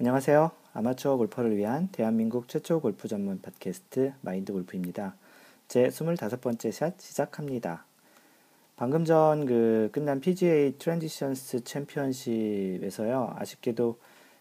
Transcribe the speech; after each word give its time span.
안녕하세요. 0.00 0.50
아마추어 0.72 1.18
골퍼를 1.18 1.58
위한 1.58 1.88
대한민국 1.92 2.48
최초 2.48 2.80
골프 2.80 3.06
전문 3.06 3.42
팟캐스트 3.42 4.14
마인드 4.22 4.50
골프입니다. 4.50 5.14
제 5.68 5.88
25번째 5.88 6.72
샷 6.72 6.98
시작합니다. 6.98 7.84
방금 8.76 9.04
전 9.04 9.44
그 9.44 9.90
끝난 9.92 10.20
PGA 10.20 10.78
트랜지션스 10.78 11.64
챔피언십에서요. 11.64 13.34
아쉽게도 13.36 13.98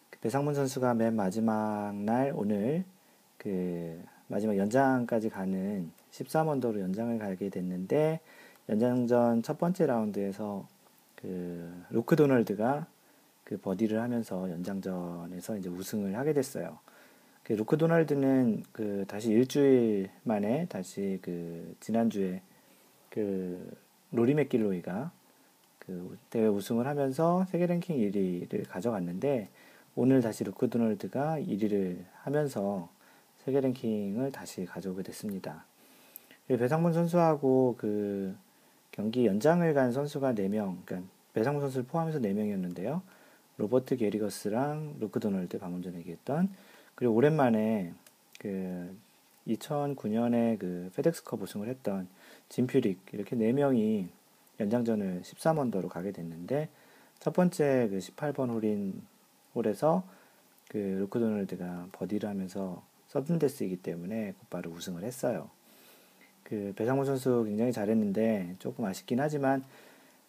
그 0.09 0.19
배상문 0.21 0.55
선수가 0.55 0.93
맨 0.93 1.17
마지막 1.17 1.93
날 1.93 2.31
오늘 2.33 2.85
그 3.37 4.01
마지막 4.27 4.55
연장까지 4.55 5.27
가는 5.27 5.91
13언더로 6.11 6.79
연장을 6.79 7.19
가게 7.19 7.49
됐는데 7.49 8.21
연장전 8.69 9.43
첫 9.43 9.57
번째 9.57 9.87
라운드에서 9.87 10.65
그 11.17 11.83
루크 11.89 12.15
도널드가 12.15 12.87
그 13.49 13.57
버디를 13.57 13.99
하면서 13.99 14.47
연장전에서 14.51 15.57
이제 15.57 15.69
우승을 15.69 16.15
하게 16.15 16.33
됐어요. 16.33 16.77
그 17.41 17.53
루크 17.53 17.77
도널드는 17.77 18.61
그 18.71 19.05
다시 19.07 19.31
일주일 19.31 20.11
만에 20.21 20.67
다시 20.69 21.17
그 21.23 21.75
지난주에 21.79 22.43
그 23.09 23.75
로리 24.11 24.35
맥길로이가 24.35 25.11
그 25.79 26.19
대회 26.29 26.45
우승을 26.45 26.85
하면서 26.85 27.43
세계 27.45 27.65
랭킹 27.65 27.97
1위를 27.97 28.69
가져갔는데 28.69 29.49
오늘 29.95 30.21
다시 30.21 30.43
루크 30.43 30.69
도널드가 30.69 31.39
1위를 31.39 32.05
하면서 32.21 32.87
세계 33.39 33.61
랭킹을 33.61 34.31
다시 34.31 34.65
가져오게 34.65 35.01
됐습니다. 35.01 35.65
배상문 36.47 36.93
선수하고 36.93 37.77
그 37.79 38.35
경기 38.91 39.25
연장을 39.25 39.73
간 39.73 39.91
선수가 39.91 40.33
4명, 40.33 40.85
그러니까 40.85 41.01
배상문 41.33 41.61
선수를 41.61 41.87
포함해서 41.87 42.19
4명이었는데요. 42.19 43.01
로버트 43.59 43.97
게리거스랑 43.97 44.95
루크 44.99 45.19
도널드 45.19 45.59
방금 45.59 45.83
전에 45.83 45.99
얘기했던 45.99 46.49
그리고 46.95 47.13
오랜만에 47.13 47.93
그 48.39 48.95
2009년에 49.47 50.57
그 50.57 50.89
페덱스컵 50.95 51.41
우승을 51.41 51.67
했던 51.67 52.07
짐 52.47 52.67
퓨릭 52.67 53.01
이렇게 53.11 53.35
네 53.35 53.51
명이 53.51 54.07
연장전을 54.61 55.23
13언더로 55.23 55.89
가게 55.89 56.11
됐는데 56.11 56.69
첫 57.19 57.33
번째 57.33 57.89
그 57.91 57.99
18번 57.99 58.49
홀인 58.49 59.01
홀에서 59.53 60.03
그 60.69 60.77
루크 60.77 61.19
도널드가 61.19 61.89
버디를 61.91 62.29
하면서 62.29 62.81
서든데스이기 63.09 63.77
때문에 63.77 64.35
곧바로 64.39 64.71
우승을 64.71 65.03
했어요. 65.03 65.49
그 66.43 66.73
배상무 66.77 67.03
선수 67.03 67.43
굉장히 67.45 67.73
잘했는데 67.73 68.55
조금 68.59 68.85
아쉽긴 68.85 69.19
하지만 69.19 69.65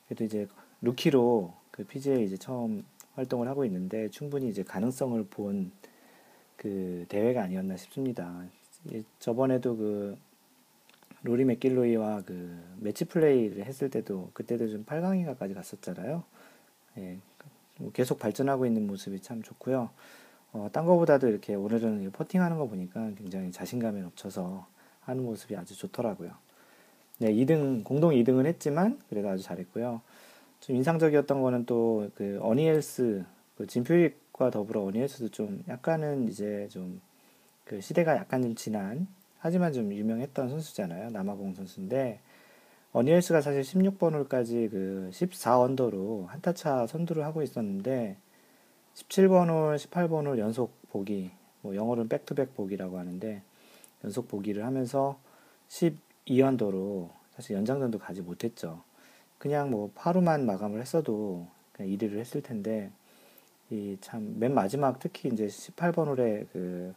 그래도 0.08 0.24
이제 0.24 0.48
루키로 0.82 1.54
그 1.70 1.84
PGA 1.84 2.24
이제 2.24 2.36
처음 2.36 2.84
활동을 3.20 3.48
하고 3.48 3.64
있는데 3.64 4.08
충분히 4.10 4.48
이제 4.48 4.62
가능성을 4.62 5.24
본 5.30 5.72
그 6.60 7.06
대회가 7.08 7.44
아니었나 7.44 7.78
싶습니다. 7.78 8.44
저번에도 9.18 9.76
그 9.78 10.18
로리 11.22 11.46
맥길로이와 11.46 12.24
그 12.26 12.54
매치 12.80 13.06
플레이를 13.06 13.64
했을 13.64 13.88
때도 13.88 14.30
그때도 14.34 14.68
좀 14.68 14.84
8강인가까지 14.84 15.54
갔었잖아요. 15.54 16.22
예, 16.98 17.16
뭐 17.78 17.90
계속 17.92 18.18
발전하고 18.18 18.66
있는 18.66 18.86
모습이 18.86 19.20
참 19.20 19.42
좋고요. 19.42 19.88
어, 20.52 20.68
딴 20.70 20.84
거보다도 20.84 21.28
이렇게 21.28 21.54
오늘은 21.54 22.10
퍼팅하는 22.12 22.58
거 22.58 22.66
보니까 22.66 23.10
굉장히 23.16 23.50
자신감에 23.52 24.02
넘쳐서 24.02 24.66
하는 25.00 25.24
모습이 25.24 25.56
아주 25.56 25.74
좋더라고요. 25.78 26.32
네, 27.20 27.32
2등 27.32 27.84
공동 27.84 28.10
2등을 28.10 28.44
했지만 28.44 29.00
그래도 29.08 29.30
아주 29.30 29.42
잘했고요. 29.42 30.02
좀 30.60 30.76
인상적이었던 30.76 31.40
거는 31.42 31.66
또 31.66 32.10
그 32.14 32.38
어니엘스 32.42 33.24
그 33.56 33.66
진표익과 33.66 34.50
더불어 34.50 34.82
어니엘스도 34.84 35.28
좀 35.30 35.62
약간은 35.68 36.28
이제 36.28 36.68
좀 36.70 37.00
그 37.70 37.80
시대가 37.80 38.16
약간 38.16 38.42
좀 38.42 38.56
지난 38.56 39.06
하지만 39.38 39.72
좀 39.72 39.92
유명했던 39.94 40.48
선수잖아요 40.48 41.10
남아공 41.10 41.54
선수인데 41.54 42.18
어니엘스가 42.92 43.40
사실 43.42 43.62
16번 43.62 44.14
홀까지 44.14 44.68
그 44.72 45.08
14언더로 45.12 46.26
한타차 46.26 46.88
선두를 46.88 47.24
하고 47.24 47.42
있었는데 47.42 48.16
17번 48.94 49.48
홀, 49.50 49.76
18번 49.76 50.26
홀 50.26 50.40
연속 50.40 50.72
보기 50.90 51.30
뭐 51.60 51.76
영어로는 51.76 52.08
back-to-back 52.08 52.56
보기라고 52.56 52.98
하는데 52.98 53.40
연속 54.02 54.26
보기를 54.26 54.66
하면서 54.66 55.20
12언더로 55.68 57.08
사실 57.36 57.54
연장전도 57.54 58.00
가지 58.00 58.20
못했죠. 58.20 58.82
그냥 59.40 59.70
뭐 59.70 59.90
파로만 59.96 60.46
마감을 60.46 60.80
했어도 60.82 61.48
그냥 61.72 61.90
1위를 61.92 62.18
했을 62.18 62.42
텐데 62.42 62.92
이 63.70 63.96
참 64.00 64.38
맨 64.38 64.54
마지막 64.54 64.98
특히 65.00 65.30
이제 65.30 65.46
18번 65.46 66.06
홀에 66.08 66.46
그 66.52 66.94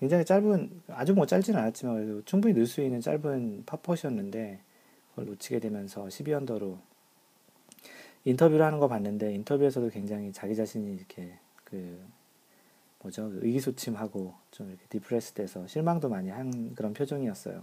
굉장히 0.00 0.24
짧은 0.24 0.82
아주 0.88 1.14
뭐 1.14 1.26
짧지는 1.26 1.60
않았지만 1.60 1.94
그래도 1.96 2.24
충분히 2.24 2.54
넣을 2.54 2.66
수 2.66 2.80
있는 2.80 3.00
짧은 3.00 3.64
파 3.66 3.76
퍼트였는데 3.76 4.60
그걸 5.10 5.26
놓치게 5.26 5.60
되면서 5.60 6.06
12언더로 6.06 6.78
인터뷰를 8.24 8.64
하는 8.64 8.78
거 8.78 8.88
봤는데 8.88 9.34
인터뷰에서도 9.34 9.90
굉장히 9.90 10.32
자기 10.32 10.56
자신이 10.56 10.94
이렇게 10.94 11.38
그 11.64 12.02
뭐죠 13.02 13.30
의기소침하고 13.34 14.32
좀 14.50 14.70
이렇게 14.70 14.84
디프레스돼서 14.88 15.66
실망도 15.66 16.08
많이 16.08 16.30
한 16.30 16.74
그런 16.74 16.94
표정이었어요. 16.94 17.62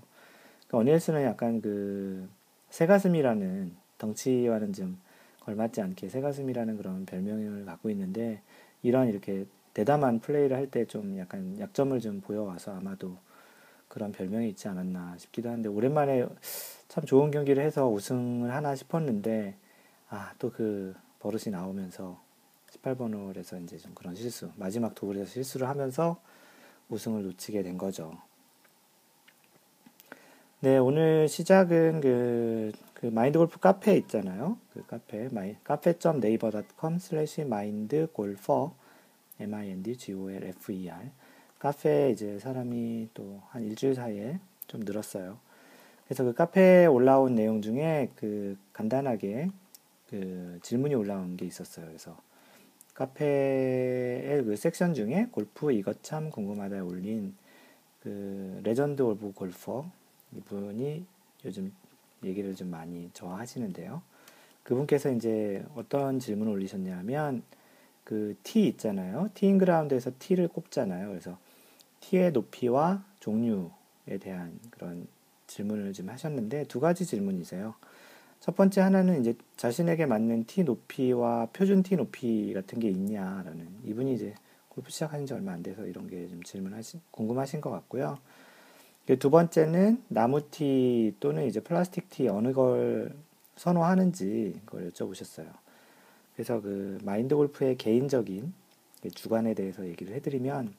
그러니까 0.67 0.77
어니엘스는 0.77 1.23
약간 1.23 1.61
그 1.61 2.29
새가슴이라는 2.71 3.75
덩치와는 3.99 4.73
좀 4.73 4.99
걸맞지 5.41 5.81
않게 5.81 6.09
새가슴이라는 6.09 6.77
그런 6.77 7.05
별명을 7.05 7.65
갖고 7.65 7.89
있는데 7.91 8.41
이런 8.83 9.07
이렇게 9.09 9.45
대담한 9.73 10.19
플레이를 10.19 10.57
할 10.57 10.67
때 10.71 10.85
좀 10.85 11.17
약간 11.17 11.59
약점을 11.59 11.99
좀 11.99 12.21
보여와서 12.21 12.75
아마도 12.75 13.17
그런 13.87 14.11
별명이 14.11 14.49
있지 14.49 14.67
않았나 14.67 15.17
싶기도 15.17 15.49
한데 15.49 15.69
오랜만에 15.69 16.25
참 16.87 17.05
좋은 17.05 17.31
경기를 17.31 17.63
해서 17.63 17.87
우승을 17.89 18.53
하나 18.53 18.75
싶었는데 18.75 19.55
아 20.09 20.33
또 20.39 20.51
그 20.51 20.93
버릇이 21.19 21.51
나오면서 21.51 22.19
18번 22.71 23.13
홀에서 23.13 23.59
이제 23.59 23.77
좀 23.77 23.93
그런 23.93 24.15
실수 24.15 24.49
마지막 24.55 24.95
두 24.95 25.02
홀에서 25.02 25.25
실수를 25.31 25.67
하면서 25.69 26.19
우승을 26.89 27.23
놓치게 27.23 27.63
된 27.63 27.77
거죠. 27.77 28.17
네, 30.63 30.77
오늘 30.77 31.27
시작은 31.27 32.01
그, 32.01 32.71
그 32.93 33.07
마인드 33.07 33.39
골프 33.39 33.59
카페 33.59 33.97
있잖아요. 33.97 34.59
그 34.75 34.85
카페, 34.85 35.27
마이, 35.31 35.55
cafe.naver.com 35.63 36.99
슬래시 36.99 37.45
마인드 37.45 38.07
골퍼, 38.13 38.71
m-i-n-d-g-o-l-f-e-r. 39.39 40.99
카페에 41.57 42.11
이제 42.11 42.37
사람이 42.37 43.09
또 43.15 43.41
한 43.49 43.63
일주일 43.63 43.95
사이에 43.95 44.37
좀 44.67 44.81
늘었어요. 44.81 45.39
그래서 46.05 46.23
그 46.23 46.33
카페에 46.35 46.85
올라온 46.85 47.33
내용 47.33 47.63
중에 47.63 48.11
그 48.15 48.55
간단하게 48.71 49.49
그 50.11 50.59
질문이 50.61 50.93
올라온 50.93 51.37
게 51.37 51.47
있었어요. 51.47 51.87
그래서 51.87 52.15
카페의 52.93 54.43
그 54.43 54.55
섹션 54.55 54.93
중에 54.93 55.29
골프 55.31 55.71
이것 55.71 56.03
참 56.03 56.29
궁금하다에 56.29 56.81
올린 56.81 57.33
그 58.03 58.61
Legend 58.63 59.01
of 59.01 59.31
Golfer 59.33 59.89
이분이 60.35 61.05
요즘 61.45 61.71
얘기를 62.23 62.55
좀 62.55 62.69
많이 62.69 63.09
좋아하시는데요. 63.13 64.01
그분께서 64.63 65.11
이제 65.11 65.65
어떤 65.75 66.19
질문을 66.19 66.53
올리셨냐면 66.53 67.43
그 68.03 68.42
티 68.42 68.67
있잖아요. 68.67 69.29
티잉 69.33 69.57
그라운드에서 69.57 70.11
티를 70.19 70.47
꼽잖아요. 70.47 71.09
그래서 71.09 71.37
티의 72.01 72.31
높이와 72.31 73.03
종류에 73.19 74.17
대한 74.19 74.59
그런 74.69 75.07
질문을 75.47 75.93
좀 75.93 76.09
하셨는데 76.09 76.65
두 76.65 76.79
가지 76.79 77.05
질문이세요. 77.05 77.73
첫 78.39 78.55
번째 78.55 78.81
하나는 78.81 79.19
이제 79.21 79.35
자신에게 79.57 80.05
맞는 80.07 80.45
티 80.45 80.63
높이와 80.63 81.47
표준 81.53 81.83
티 81.83 81.95
높이 81.95 82.53
같은 82.53 82.79
게 82.79 82.89
있냐라는 82.89 83.67
이분이 83.85 84.13
이제 84.15 84.33
골프 84.69 84.89
시작한 84.89 85.25
지 85.25 85.33
얼마 85.33 85.51
안 85.51 85.61
돼서 85.61 85.85
이런 85.85 86.07
게 86.07 86.27
좀 86.27 86.41
질문하신 86.43 87.01
궁금하신 87.11 87.61
것 87.61 87.69
같고요. 87.69 88.17
그두 89.11 89.29
번째는 89.29 90.01
나무티 90.07 91.17
또는 91.19 91.45
이제 91.45 91.59
플라스틱 91.59 92.09
티 92.09 92.29
어느 92.29 92.53
걸 92.53 93.13
선호하는지 93.57 94.61
그걸 94.63 94.89
여쭤보셨어요. 94.89 95.47
그래서 96.33 96.61
그 96.61 96.97
마인드 97.03 97.35
골프의 97.35 97.75
개인적인 97.75 98.53
그 99.01 99.11
주관에 99.11 99.53
대해서 99.53 99.85
얘기를 99.85 100.15
해드리면 100.15 100.73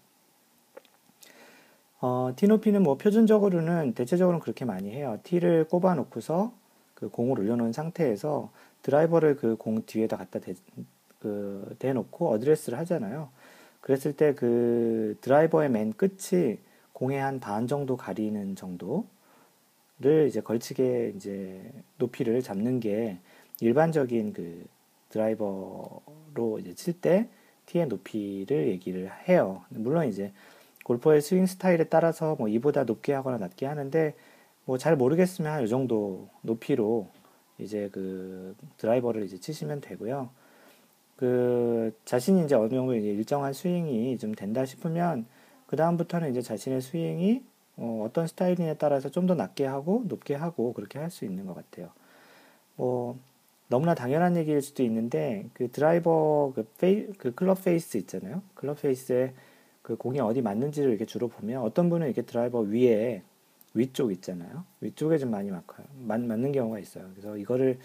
어, 2.00 2.32
티 2.34 2.46
높이는 2.46 2.82
뭐 2.82 2.96
표준적으로는 2.96 3.92
대체적으로는 3.92 4.40
그렇게 4.40 4.64
많이 4.64 4.90
해요. 4.90 5.20
티를 5.24 5.68
꼽아 5.68 5.94
놓고서 5.94 6.54
그 6.94 7.10
공을 7.10 7.38
올려놓은 7.38 7.74
상태에서 7.74 8.50
드라이버를 8.80 9.36
그 9.36 9.56
공 9.56 9.84
뒤에다 9.84 10.16
갖다 10.16 10.38
대, 10.38 10.54
그, 11.20 11.76
대놓고 11.78 12.30
어드레스를 12.30 12.78
하잖아요. 12.78 13.28
그랬을 13.82 14.14
때 14.14 14.32
그 14.34 15.18
드라이버의 15.20 15.68
맨 15.68 15.92
끝이 15.92 16.56
공의 17.02 17.18
한 17.18 17.40
반 17.40 17.66
정도 17.66 17.96
가리는 17.96 18.54
정도를 18.54 19.08
이제 20.28 20.40
걸치게 20.40 21.14
이제 21.16 21.60
높이를 21.98 22.42
잡는 22.42 22.78
게 22.78 23.18
일반적인 23.60 24.32
그 24.32 24.64
드라이버로 25.08 26.60
이제 26.60 26.72
칠 26.76 27.00
때 27.00 27.28
티의 27.66 27.88
높이를 27.88 28.68
얘기를 28.68 29.10
해요. 29.28 29.64
물론 29.70 30.06
이제 30.06 30.32
골퍼의 30.84 31.22
스윙 31.22 31.46
스타일에 31.46 31.82
따라서 31.84 32.36
뭐 32.38 32.46
이보다 32.46 32.84
높게 32.84 33.12
하거나 33.14 33.36
낮게 33.36 33.66
하는데 33.66 34.14
뭐 34.64 34.78
잘 34.78 34.94
모르겠으면 34.96 35.52
한이 35.52 35.68
정도 35.68 36.28
높이로 36.42 37.08
이제 37.58 37.88
그 37.90 38.54
드라이버를 38.76 39.24
이제 39.24 39.38
치시면 39.38 39.80
되고요. 39.80 40.30
그 41.16 41.92
자신이 42.04 42.44
이제 42.44 42.54
어느 42.54 42.68
정도 42.70 42.94
이제 42.94 43.08
일정한 43.08 43.52
스윙이 43.52 44.18
좀 44.18 44.36
된다 44.36 44.64
싶으면 44.64 45.26
그 45.72 45.76
다음부터는 45.76 46.30
이제 46.30 46.42
자신의 46.42 46.82
스윙이 46.82 47.42
어, 47.78 48.10
떤 48.12 48.26
스타일이냐에 48.26 48.74
따라서 48.74 49.08
좀 49.10 49.26
더 49.26 49.34
낮게 49.34 49.64
하고 49.64 50.02
높게 50.06 50.34
하고 50.34 50.74
그렇게 50.74 50.98
할 50.98 51.08
수 51.10 51.24
있는 51.24 51.46
것 51.46 51.54
같아요. 51.54 51.88
뭐 52.76 53.18
너무나 53.68 53.94
당연한 53.94 54.36
얘기일 54.36 54.60
수도 54.60 54.82
있는데 54.82 55.46
그 55.54 55.70
드라이버 55.70 56.52
그, 56.54 56.64
페이, 56.78 57.06
그 57.16 57.34
클럽 57.34 57.64
페이스 57.64 57.96
있잖아요. 57.96 58.42
클럽 58.54 58.82
페이스에 58.82 59.32
그 59.80 59.96
공이 59.96 60.20
어디 60.20 60.42
맞는지를 60.42 60.90
이렇게 60.90 61.06
주로 61.06 61.28
보면 61.28 61.62
어떤 61.62 61.88
분은 61.88 62.06
이렇게 62.06 62.20
드라이버 62.20 62.60
위에 62.60 63.22
위쪽 63.72 64.12
있잖아요. 64.12 64.64
위쪽에 64.82 65.16
좀 65.16 65.30
많이 65.30 65.50
맞아요. 65.50 65.86
맞, 66.06 66.20
맞는 66.20 66.52
경우가 66.52 66.80
있어요. 66.80 67.08
그래서 67.14 67.38
이거를 67.38 67.78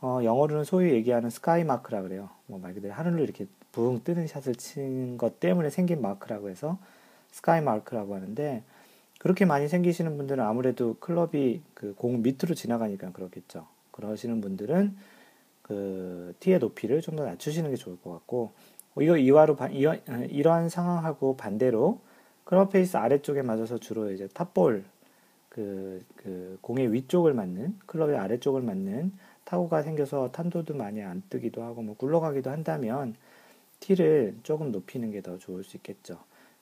어, 0.00 0.18
영어로는 0.24 0.64
소위 0.64 0.90
얘기하는 0.92 1.30
sky 1.30 1.62
mark라 1.62 2.02
그래요. 2.02 2.30
뭐 2.46 2.58
말 2.58 2.74
그대로 2.74 2.92
하늘로 2.94 3.22
이렇게 3.22 3.46
붕 3.70 4.00
뜨는 4.02 4.26
샷을 4.26 4.56
치는 4.56 5.16
것 5.16 5.38
때문에 5.38 5.70
생긴 5.70 6.02
마크라고 6.02 6.48
해서 6.50 6.78
sky 7.34 7.60
mark라고 7.62 8.14
하는데 8.14 8.62
그렇게 9.18 9.44
많이 9.44 9.66
생기시는 9.68 10.16
분들은 10.16 10.44
아무래도 10.44 10.94
클럽이 11.00 11.62
그 11.74 11.94
공 11.96 12.22
밑으로 12.22 12.54
지나가니까 12.54 13.10
그렇겠죠. 13.12 13.66
그러시는 13.90 14.40
분들은 14.40 14.96
그 15.62 16.34
티의 16.40 16.58
높이를 16.60 17.00
좀 17.00 17.16
더 17.16 17.24
낮추시는 17.24 17.70
게 17.70 17.76
좋을 17.76 18.00
것 18.02 18.12
같고 18.12 18.52
이거 19.00 19.16
이와로 19.16 19.56
이러, 19.72 19.94
이러한 20.30 20.68
상황하고 20.68 21.36
반대로 21.36 22.00
클럽 22.44 22.70
페이스 22.70 22.96
아래쪽에 22.96 23.42
맞아서 23.42 23.78
주로 23.78 24.12
이제 24.12 24.28
탑볼 24.28 24.84
그, 25.48 26.04
그 26.16 26.58
공의 26.60 26.92
위쪽을 26.92 27.34
맞는 27.34 27.78
클럽의 27.86 28.16
아래쪽을 28.16 28.62
맞는 28.62 29.12
타구가 29.44 29.82
생겨서 29.82 30.30
탄도도 30.32 30.74
많이 30.74 31.02
안 31.02 31.22
뜨기도 31.30 31.62
하고 31.64 31.82
뭐 31.82 31.96
굴러가기도 31.96 32.50
한다면 32.50 33.14
티를 33.80 34.36
조금 34.44 34.70
높이는 34.72 35.10
게 35.10 35.20
더 35.20 35.38
좋을 35.38 35.64
수 35.64 35.76
있겠죠. 35.78 36.18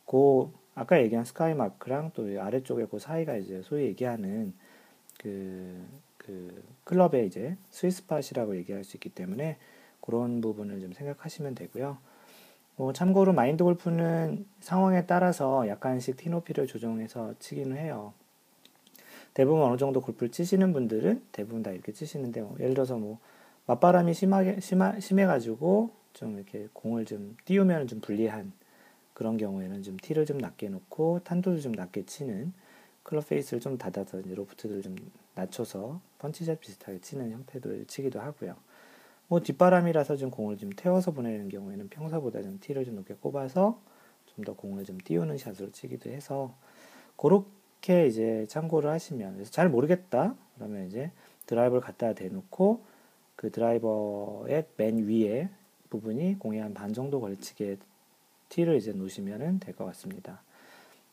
그 0.07 0.51
아까 0.75 1.01
얘기한 1.01 1.25
sky 1.25 1.55
mark랑 1.55 2.13
또 2.15 2.41
아래쪽에 2.41 2.87
그 2.87 2.99
사이가 2.99 3.37
이제 3.37 3.61
소위 3.63 3.85
얘기하는 3.85 4.55
그, 5.19 5.87
그 6.17 6.63
클럽의 6.85 7.27
이제 7.27 7.57
스위스팟이라고 7.71 8.57
얘기할 8.57 8.85
수 8.85 8.97
있기 8.97 9.11
때문에 9.11 9.59
그런 10.01 10.41
부분을 10.41 10.81
좀 10.81 10.93
생각하시면 10.93 11.55
되고요. 11.55 11.99
뭐 12.77 12.93
참고로 12.93 13.33
마인드 13.33 13.63
골프는 13.63 14.47
상황에 14.61 15.07
따라서 15.07 15.69
약간씩 15.69 16.17
티 16.17 16.31
높이를 16.31 16.67
조정해서 16.67 17.35
치기는 17.39 17.77
해요. 17.77 18.15
대부분 19.35 19.63
어느 19.63 19.77
정도 19.77 20.01
골프를 20.01 20.31
치시는 20.31 20.73
분들은 20.73 21.23
대부분 21.33 21.63
다 21.63 21.71
이렇게 21.71 21.93
치시는데 21.93 22.41
뭐 22.43 22.57
예를 22.61 22.75
들어서 22.75 22.97
뭐 22.97 23.19
맞바람이 23.67 24.15
심하게 24.15 24.61
심하, 24.61 24.99
심해가지고 24.99 25.91
좀 26.13 26.37
이렇게 26.37 26.69
공을 26.73 27.05
좀 27.05 27.37
띄우면 27.45 27.87
좀 27.87 28.01
불리한 28.01 28.53
그런 29.15 29.37
경우에는 29.37 29.83
좀 29.83 29.97
티를 29.99 30.27
좀 30.27 30.39
낮게 30.39 30.69
놓고 30.69 31.21
탄도를 31.25 31.61
좀 31.61 31.73
낮게 31.73 32.07
치는 32.07 32.53
클럽 33.03 33.29
페이스를 33.29 33.61
좀 33.61 33.79
닫아서 33.79 34.21
이제 34.21 34.35
로프트를 34.35 34.83
좀 34.83 34.97
낮춰서 35.35 36.01
펀치샷 36.19 36.61
비슷하게 36.61 37.01
치는 37.01 37.31
형태도 37.33 37.85
치기도 37.87 38.21
하고요. 38.21 38.57
뭐 39.29 39.41
뒷바람이라서 39.41 40.17
좀 40.17 40.31
공을 40.31 40.59
좀 40.59 40.71
태워서 40.71 41.11
보내는 41.13 41.49
경우에는 41.49 41.89
평소보다 41.89 42.43
좀 42.43 42.59
티를 42.61 42.85
좀 42.85 42.97
높게 42.97 43.15
꼽아서 43.15 43.81
좀 44.37 44.45
더 44.45 44.55
공을 44.55 44.85
좀 44.85 44.99
띄우는 44.99 45.37
샷으로 45.37 45.73
치기도 45.73 46.09
해서 46.11 46.55
그렇게 47.19 48.07
이제 48.07 48.47
참고를 48.49 48.89
하시면 48.91 49.35
그래서 49.35 49.51
잘 49.51 49.69
모르겠다 49.69 50.35
그러면 50.57 50.87
이제 50.87 51.11
드라이버를 51.47 51.83
갖다 51.83 52.15
대놓고 52.15 52.83
그 53.37 53.51
드라이버의 53.51 54.67
맨 54.77 55.07
위에 55.07 55.49
부분이 55.91 56.39
공에 56.39 56.61
한 56.61 56.73
반 56.75 56.93
정도 56.95 57.21
걸치게 57.21 57.77
티를 58.53 58.77
이제 58.77 58.93
놓으시면 58.93 59.61
될 59.61 59.75
것 59.75 59.87
같습니다. 59.87 60.43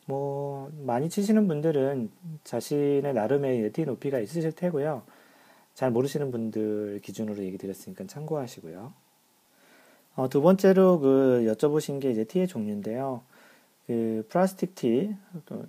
뭐 0.05 0.69
많이 0.85 1.07
치시는 1.09 1.47
분들은 1.47 2.09
자신의 2.43 3.13
나름의 3.13 3.71
티 3.71 3.85
높이가 3.85 4.19
있으실 4.19 4.51
테고요. 4.51 5.03
잘 5.73 5.91
모르시는 5.91 6.31
분들 6.31 6.99
기준으로 7.01 7.41
얘기 7.43 7.57
드렸으니까 7.57 8.05
참고하시고요. 8.07 8.93
어, 10.15 10.27
두 10.29 10.41
번째로 10.41 10.99
그 10.99 11.45
여쭤보신 11.47 12.01
게 12.01 12.11
이제 12.11 12.25
티의 12.25 12.47
종류인데요. 12.47 13.21
그 13.87 14.25
플라스틱 14.29 14.75
티, 14.75 15.15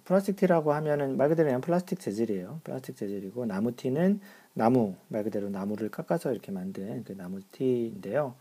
플라스틱 0.05 0.37
티라고 0.37 0.72
하면은 0.72 1.17
말 1.17 1.28
그대로 1.28 1.46
그냥 1.46 1.61
플라스틱 1.61 2.00
재질이에요. 2.00 2.61
플라스틱 2.64 2.96
재질이고 2.96 3.46
나무 3.46 3.76
티는 3.76 4.20
나무 4.55 4.96
말 5.08 5.22
그대로 5.22 5.49
나무를 5.49 5.90
깎아서 5.90 6.32
이렇게 6.32 6.50
만든 6.50 7.05
그 7.05 7.12
나무 7.17 7.40
티인데요. 7.52 8.34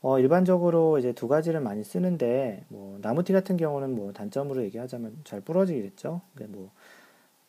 어, 0.00 0.18
일반적으로 0.20 0.98
이제 0.98 1.12
두 1.12 1.26
가지를 1.26 1.60
많이 1.60 1.82
쓰는데, 1.82 2.64
뭐, 2.68 2.98
나무티 3.02 3.32
같은 3.32 3.56
경우는 3.56 3.94
뭐, 3.96 4.12
단점으로 4.12 4.62
얘기하자면 4.64 5.16
잘 5.24 5.40
부러지겠죠? 5.40 6.20
뭐, 6.48 6.70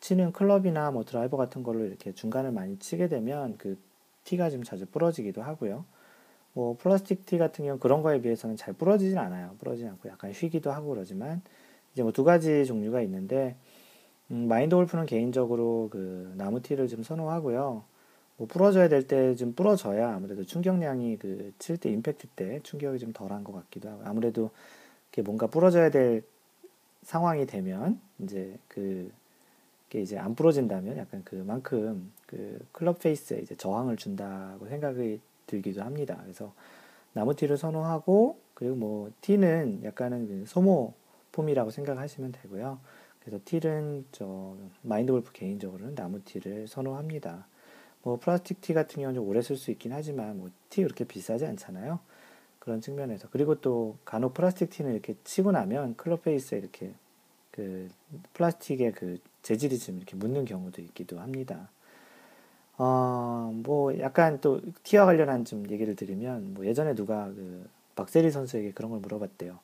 치는 0.00 0.32
클럽이나 0.32 0.90
뭐, 0.90 1.04
드라이버 1.04 1.36
같은 1.36 1.62
걸로 1.62 1.84
이렇게 1.84 2.12
중간을 2.12 2.52
많이 2.52 2.78
치게 2.78 3.08
되면 3.08 3.56
그 3.58 3.78
티가 4.24 4.50
좀 4.50 4.64
자주 4.64 4.86
부러지기도 4.86 5.42
하고요. 5.42 5.84
뭐, 6.54 6.76
플라스틱 6.78 7.26
티 7.26 7.38
같은 7.38 7.64
경우 7.66 7.78
그런 7.78 8.02
거에 8.02 8.20
비해서는 8.22 8.56
잘 8.56 8.74
부러지진 8.74 9.18
않아요. 9.18 9.54
부러지지 9.60 9.88
않고 9.88 10.08
약간 10.10 10.32
휘기도 10.32 10.72
하고 10.72 10.90
그러지만, 10.90 11.42
이제 11.94 12.02
뭐 12.02 12.12
두 12.12 12.24
가지 12.24 12.66
종류가 12.66 13.02
있는데, 13.02 13.56
음, 14.30 14.48
마인드 14.48 14.76
골프는 14.76 15.06
개인적으로 15.06 15.88
그 15.92 16.32
나무티를 16.36 16.88
좀 16.88 17.02
선호하고요. 17.02 17.84
뭐 18.40 18.46
부러져야 18.48 18.88
될 18.88 19.06
때 19.06 19.34
좀 19.36 19.52
부러져야 19.54 20.14
아무래도 20.16 20.44
충격량이 20.44 21.18
그 21.18 21.52
칠 21.58 21.76
때 21.78 21.90
임팩트 21.90 22.28
때 22.28 22.60
충격이 22.62 22.98
좀 22.98 23.12
덜한 23.12 23.44
것 23.44 23.52
같기도 23.52 23.90
하고 23.90 24.02
아무래도 24.06 24.50
이렇게 25.12 25.22
뭔가 25.22 25.46
부러져야 25.46 25.90
될 25.90 26.22
상황이 27.02 27.46
되면 27.46 28.00
이제 28.20 28.56
그게 28.68 29.10
이제 30.02 30.18
안 30.18 30.34
부러진다면 30.34 30.96
약간 30.98 31.22
그만큼 31.24 32.12
그 32.26 32.58
클럽 32.72 32.98
페이스에 33.00 33.40
이제 33.40 33.54
저항을 33.56 33.96
준다고 33.96 34.66
생각이 34.68 35.20
들기도 35.46 35.82
합니다. 35.82 36.18
그래서 36.22 36.54
나무 37.12 37.34
티를 37.34 37.56
선호하고 37.58 38.38
그리고 38.54 38.76
뭐 38.76 39.10
티는 39.20 39.82
약간은 39.84 40.28
그 40.28 40.44
소모 40.46 40.94
폼이라고 41.32 41.70
생각하시면 41.70 42.32
되고요. 42.32 42.78
그래서 43.20 43.38
티는 43.44 44.06
저 44.12 44.56
마인드 44.82 45.12
골프 45.12 45.32
개인적으로는 45.32 45.94
나무 45.94 46.22
티를 46.24 46.68
선호합니다. 46.68 47.46
뭐 48.02 48.18
플라스틱 48.18 48.60
티 48.60 48.74
같은 48.74 48.96
경우는 48.96 49.14
좀 49.14 49.28
오래 49.28 49.42
쓸 49.42 49.56
수 49.56 49.70
있긴 49.70 49.92
하지만 49.92 50.38
뭐 50.38 50.50
티 50.70 50.82
그렇게 50.82 51.04
비싸지 51.04 51.46
않잖아요. 51.46 51.98
그런 52.60 52.80
측면에서 52.80 53.28
그리고 53.30 53.56
또 53.60 53.96
간혹 54.04 54.34
플라스틱 54.34 54.70
티는 54.70 54.92
이렇게 54.92 55.14
치고 55.24 55.52
나면 55.52 55.96
클럽 55.96 56.22
페이스에 56.22 56.58
이렇게 56.58 56.92
그 57.50 57.88
플라스틱의 58.34 58.92
그 58.92 59.18
재질이 59.42 59.78
좀 59.78 59.96
이렇게 59.96 60.16
묻는 60.16 60.44
경우도 60.44 60.80
있기도 60.82 61.20
합니다. 61.20 61.68
어, 62.78 63.50
뭐 63.64 63.98
약간 64.00 64.40
또 64.40 64.60
티와 64.84 65.04
관련한 65.06 65.44
좀 65.44 65.68
얘기를 65.70 65.94
드리면 65.96 66.54
뭐 66.54 66.66
예전에 66.66 66.94
누가 66.94 67.26
그 67.26 67.68
박세리 67.96 68.30
선수에게 68.30 68.72
그런 68.72 68.90
걸 68.90 69.00
물어봤대요. 69.00 69.58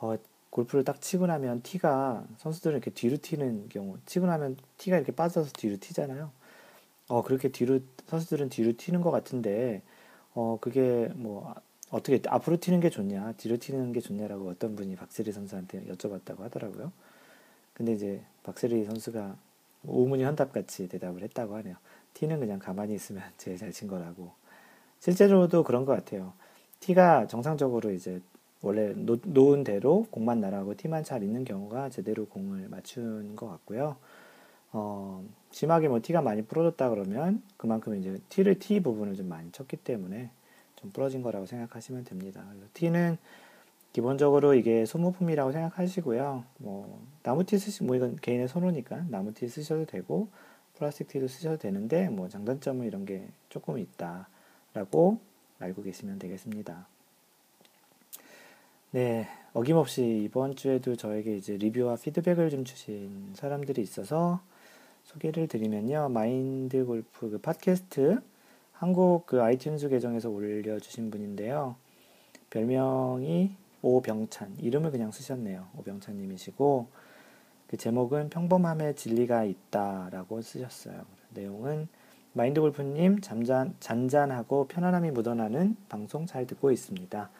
어, 0.00 0.16
골프를 0.50 0.84
딱 0.84 1.00
치고 1.00 1.26
나면 1.26 1.62
티가 1.62 2.24
선수들은 2.38 2.76
이렇게 2.76 2.90
뒤로 2.90 3.16
튀는 3.20 3.68
경우 3.70 3.98
치고 4.06 4.26
나면 4.26 4.56
티가 4.78 4.96
이렇게 4.96 5.12
빠져서 5.12 5.50
뒤로 5.52 5.76
튀잖아요. 5.80 6.30
어, 7.08 7.22
그렇게 7.22 7.48
뒤로, 7.50 7.80
선수들은 8.06 8.48
뒤로 8.50 8.72
튀는 8.76 9.00
것 9.02 9.10
같은데, 9.10 9.82
어, 10.34 10.58
그게 10.60 11.10
뭐, 11.14 11.54
어떻게, 11.90 12.20
앞으로 12.28 12.58
튀는 12.58 12.80
게 12.80 12.90
좋냐, 12.90 13.34
뒤로 13.36 13.58
튀는 13.58 13.92
게 13.92 14.00
좋냐라고 14.00 14.48
어떤 14.50 14.74
분이 14.76 14.96
박세리 14.96 15.32
선수한테 15.32 15.84
여쭤봤다고 15.86 16.40
하더라고요. 16.40 16.92
근데 17.74 17.92
이제 17.92 18.22
박세리 18.44 18.84
선수가 18.84 19.36
오문이 19.86 20.24
헌답같이 20.24 20.88
대답을 20.88 21.22
했다고 21.22 21.56
하네요. 21.56 21.76
티는 22.14 22.40
그냥 22.40 22.58
가만히 22.58 22.94
있으면 22.94 23.22
제일 23.38 23.58
잘 23.58 23.72
친 23.72 23.88
거라고. 23.88 24.32
실제로도 25.00 25.64
그런 25.64 25.84
것 25.84 25.94
같아요. 25.94 26.32
티가 26.80 27.26
정상적으로 27.28 27.90
이제 27.92 28.20
원래 28.62 28.92
놓, 28.96 29.20
놓은 29.24 29.64
대로 29.64 30.06
공만 30.10 30.40
날아가고 30.40 30.76
티만 30.76 31.04
잘 31.04 31.22
있는 31.22 31.44
경우가 31.44 31.90
제대로 31.90 32.26
공을 32.26 32.68
맞춘 32.68 33.36
것 33.36 33.48
같고요. 33.48 33.96
어, 34.76 35.24
심하게 35.52 35.86
뭐 35.86 36.00
티가 36.02 36.20
많이 36.20 36.42
부러졌다 36.42 36.90
그러면 36.90 37.42
그만큼 37.56 37.96
이제 37.96 38.18
티를 38.28 38.58
티 38.58 38.80
부분을 38.80 39.14
좀 39.14 39.28
많이 39.28 39.50
쳤기 39.52 39.76
때문에 39.78 40.30
좀 40.74 40.90
부러진 40.90 41.22
거라고 41.22 41.46
생각하시면 41.46 42.04
됩니다. 42.04 42.44
그래서 42.50 42.66
티는 42.74 43.16
기본적으로 43.92 44.54
이게 44.54 44.84
소모품이라고 44.84 45.52
생각하시고요. 45.52 46.44
뭐 46.58 47.00
나무티 47.22 47.56
쓰시 47.56 47.84
뭐 47.84 47.94
이건 47.94 48.16
개인의 48.16 48.48
선호니까 48.48 49.04
나무티 49.08 49.48
쓰셔도 49.48 49.86
되고 49.86 50.28
플라스틱 50.76 51.06
티도 51.06 51.28
쓰셔도 51.28 51.56
되는데 51.58 52.08
뭐 52.08 52.28
장단점은 52.28 52.84
이런 52.84 53.06
게 53.06 53.28
조금 53.50 53.78
있다라고 53.78 55.20
알고 55.60 55.84
계시면 55.84 56.18
되겠습니다. 56.18 56.88
네, 58.90 59.28
어김없이 59.52 60.22
이번 60.24 60.56
주에도 60.56 60.96
저에게 60.96 61.36
이제 61.36 61.56
리뷰와 61.56 61.94
피드백을 61.94 62.50
좀 62.50 62.64
주신 62.64 63.30
사람들이 63.34 63.80
있어서 63.80 64.40
소개를 65.04 65.48
드리면요. 65.48 66.08
마인드 66.08 66.84
골프 66.84 67.30
그 67.30 67.38
팟캐스트 67.38 68.20
한국 68.72 69.26
그 69.26 69.38
아이튠즈 69.38 69.88
계정에서 69.90 70.28
올려주신 70.30 71.10
분인데요. 71.10 71.76
별명이 72.50 73.56
오병찬, 73.82 74.56
이름을 74.60 74.90
그냥 74.90 75.10
쓰셨네요. 75.10 75.68
오병찬님이시고, 75.78 76.86
그 77.66 77.76
제목은 77.76 78.30
평범함에 78.30 78.94
진리가 78.94 79.44
있다 79.44 80.08
라고 80.10 80.40
쓰셨어요. 80.40 81.04
내용은 81.30 81.88
마인드 82.32 82.60
골프님 82.60 83.20
잠잔, 83.20 83.74
잔잔하고 83.80 84.66
편안함이 84.68 85.10
묻어나는 85.10 85.76
방송 85.88 86.26
잘 86.26 86.46
듣고 86.46 86.70
있습니다. 86.70 87.30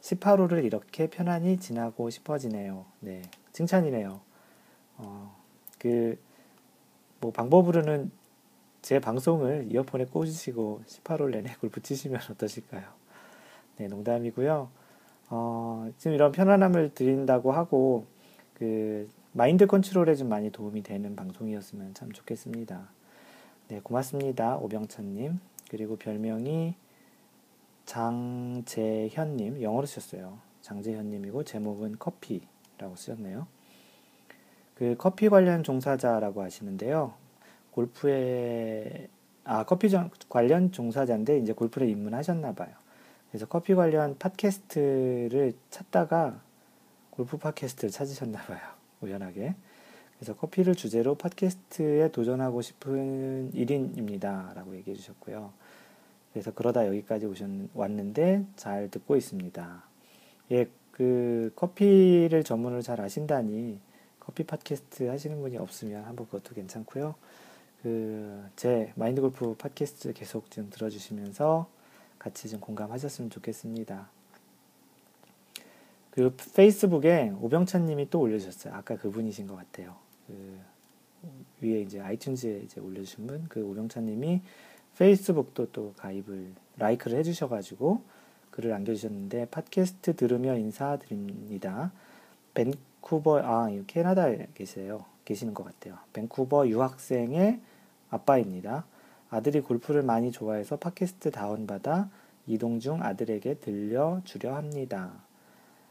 18호를 0.00 0.64
이렇게 0.64 1.08
편안히 1.08 1.58
지나고 1.58 2.08
싶어지네요. 2.08 2.86
네, 3.00 3.22
칭찬이네요. 3.52 4.20
어, 4.96 5.36
그, 5.78 6.18
뭐, 7.20 7.30
방법으로는 7.32 8.10
제 8.82 8.98
방송을 8.98 9.68
이어폰에 9.70 10.06
꽂으시고 10.06 10.82
18홀 10.86 11.30
내내 11.30 11.54
골프 11.60 11.82
치시면 11.82 12.20
어떠실까요? 12.32 12.84
네, 13.76 13.88
농담이고요. 13.88 14.68
어, 15.28 15.90
지금 15.98 16.14
이런 16.14 16.32
편안함을 16.32 16.94
드린다고 16.94 17.52
하고, 17.52 18.06
그, 18.54 19.08
마인드 19.32 19.66
컨트롤에 19.66 20.16
좀 20.16 20.28
많이 20.28 20.50
도움이 20.50 20.82
되는 20.82 21.14
방송이었으면 21.14 21.94
참 21.94 22.10
좋겠습니다. 22.10 22.88
네, 23.68 23.80
고맙습니다. 23.80 24.56
오병찬님. 24.56 25.38
그리고 25.70 25.96
별명이 25.96 26.74
장재현님, 27.86 29.62
영어로 29.62 29.86
쓰셨어요. 29.86 30.38
장재현님이고, 30.62 31.44
제목은 31.44 31.96
커피라고 31.98 32.96
쓰셨네요. 32.96 33.46
그 34.80 34.94
커피 34.96 35.28
관련 35.28 35.62
종사자라고 35.62 36.40
하시는데요. 36.42 37.12
골프에, 37.72 39.08
아, 39.44 39.64
커피 39.64 39.90
관련 40.30 40.72
종사자인데, 40.72 41.38
이제 41.40 41.52
골프를 41.52 41.86
입문하셨나 41.90 42.54
봐요. 42.54 42.70
그래서 43.30 43.44
커피 43.44 43.74
관련 43.74 44.16
팟캐스트를 44.16 45.52
찾다가 45.68 46.40
골프 47.10 47.36
팟캐스트를 47.36 47.90
찾으셨나 47.90 48.40
봐요. 48.40 48.58
우연하게. 49.02 49.54
그래서 50.16 50.34
커피를 50.34 50.74
주제로 50.74 51.14
팟캐스트에 51.14 52.10
도전하고 52.10 52.62
싶은 52.62 53.52
1인입니다. 53.52 54.54
라고 54.54 54.74
얘기해 54.76 54.96
주셨고요. 54.96 55.52
그래서 56.32 56.54
그러다 56.54 56.86
여기까지 56.86 57.26
오셨, 57.26 57.50
왔는데 57.74 58.46
잘 58.56 58.90
듣고 58.90 59.16
있습니다. 59.16 59.84
예, 60.52 60.70
그 60.90 61.52
커피를 61.54 62.44
전문으로 62.44 62.80
잘 62.80 63.02
아신다니 63.02 63.78
커피 64.30 64.44
팟캐스트 64.44 65.08
하시는 65.08 65.40
분이 65.40 65.56
없으면 65.56 66.04
한번 66.04 66.26
그것도 66.26 66.54
괜찮고요. 66.54 67.16
그 67.82 68.48
제 68.54 68.92
마인드 68.94 69.20
골프 69.20 69.54
팟캐스트 69.54 70.12
계속 70.12 70.50
좀 70.50 70.70
들어주시면서 70.70 71.68
같이 72.18 72.48
좀 72.48 72.60
공감하셨으면 72.60 73.30
좋겠습니다. 73.30 74.08
그 76.10 76.36
페이스북에 76.54 77.32
오병찬 77.40 77.86
님이 77.86 78.08
또 78.10 78.20
올려주셨어요. 78.20 78.74
아까 78.74 78.96
그분이신 78.96 79.46
것 79.46 79.56
같아요. 79.56 79.96
그 80.26 80.60
위에 81.60 81.80
이제 81.80 81.98
아이튠즈에 81.98 82.62
이제 82.64 82.80
올려주신 82.80 83.26
분, 83.26 83.46
그 83.48 83.64
오병찬 83.64 84.06
님이 84.06 84.42
페이스북도 84.96 85.72
또 85.72 85.94
가입을, 85.96 86.52
라이크를 86.76 87.18
해주셔가지고 87.18 88.02
글을 88.50 88.70
남겨주셨는데, 88.70 89.46
팟캐스트 89.46 90.16
들으며 90.16 90.56
인사드립니다. 90.56 91.92
밴쿠버, 93.00 93.40
아, 93.40 93.68
캐나다에 93.86 94.48
계세요. 94.54 95.04
계시는 95.24 95.54
것 95.54 95.64
같아요. 95.64 95.98
밴쿠버 96.12 96.68
유학생의 96.68 97.60
아빠입니다. 98.10 98.84
아들이 99.30 99.60
골프를 99.60 100.02
많이 100.02 100.30
좋아해서 100.30 100.76
팟캐스트 100.76 101.30
다운받아 101.30 102.10
이동 102.46 102.80
중 102.80 103.02
아들에게 103.02 103.54
들려주려 103.54 104.54
합니다. 104.54 105.12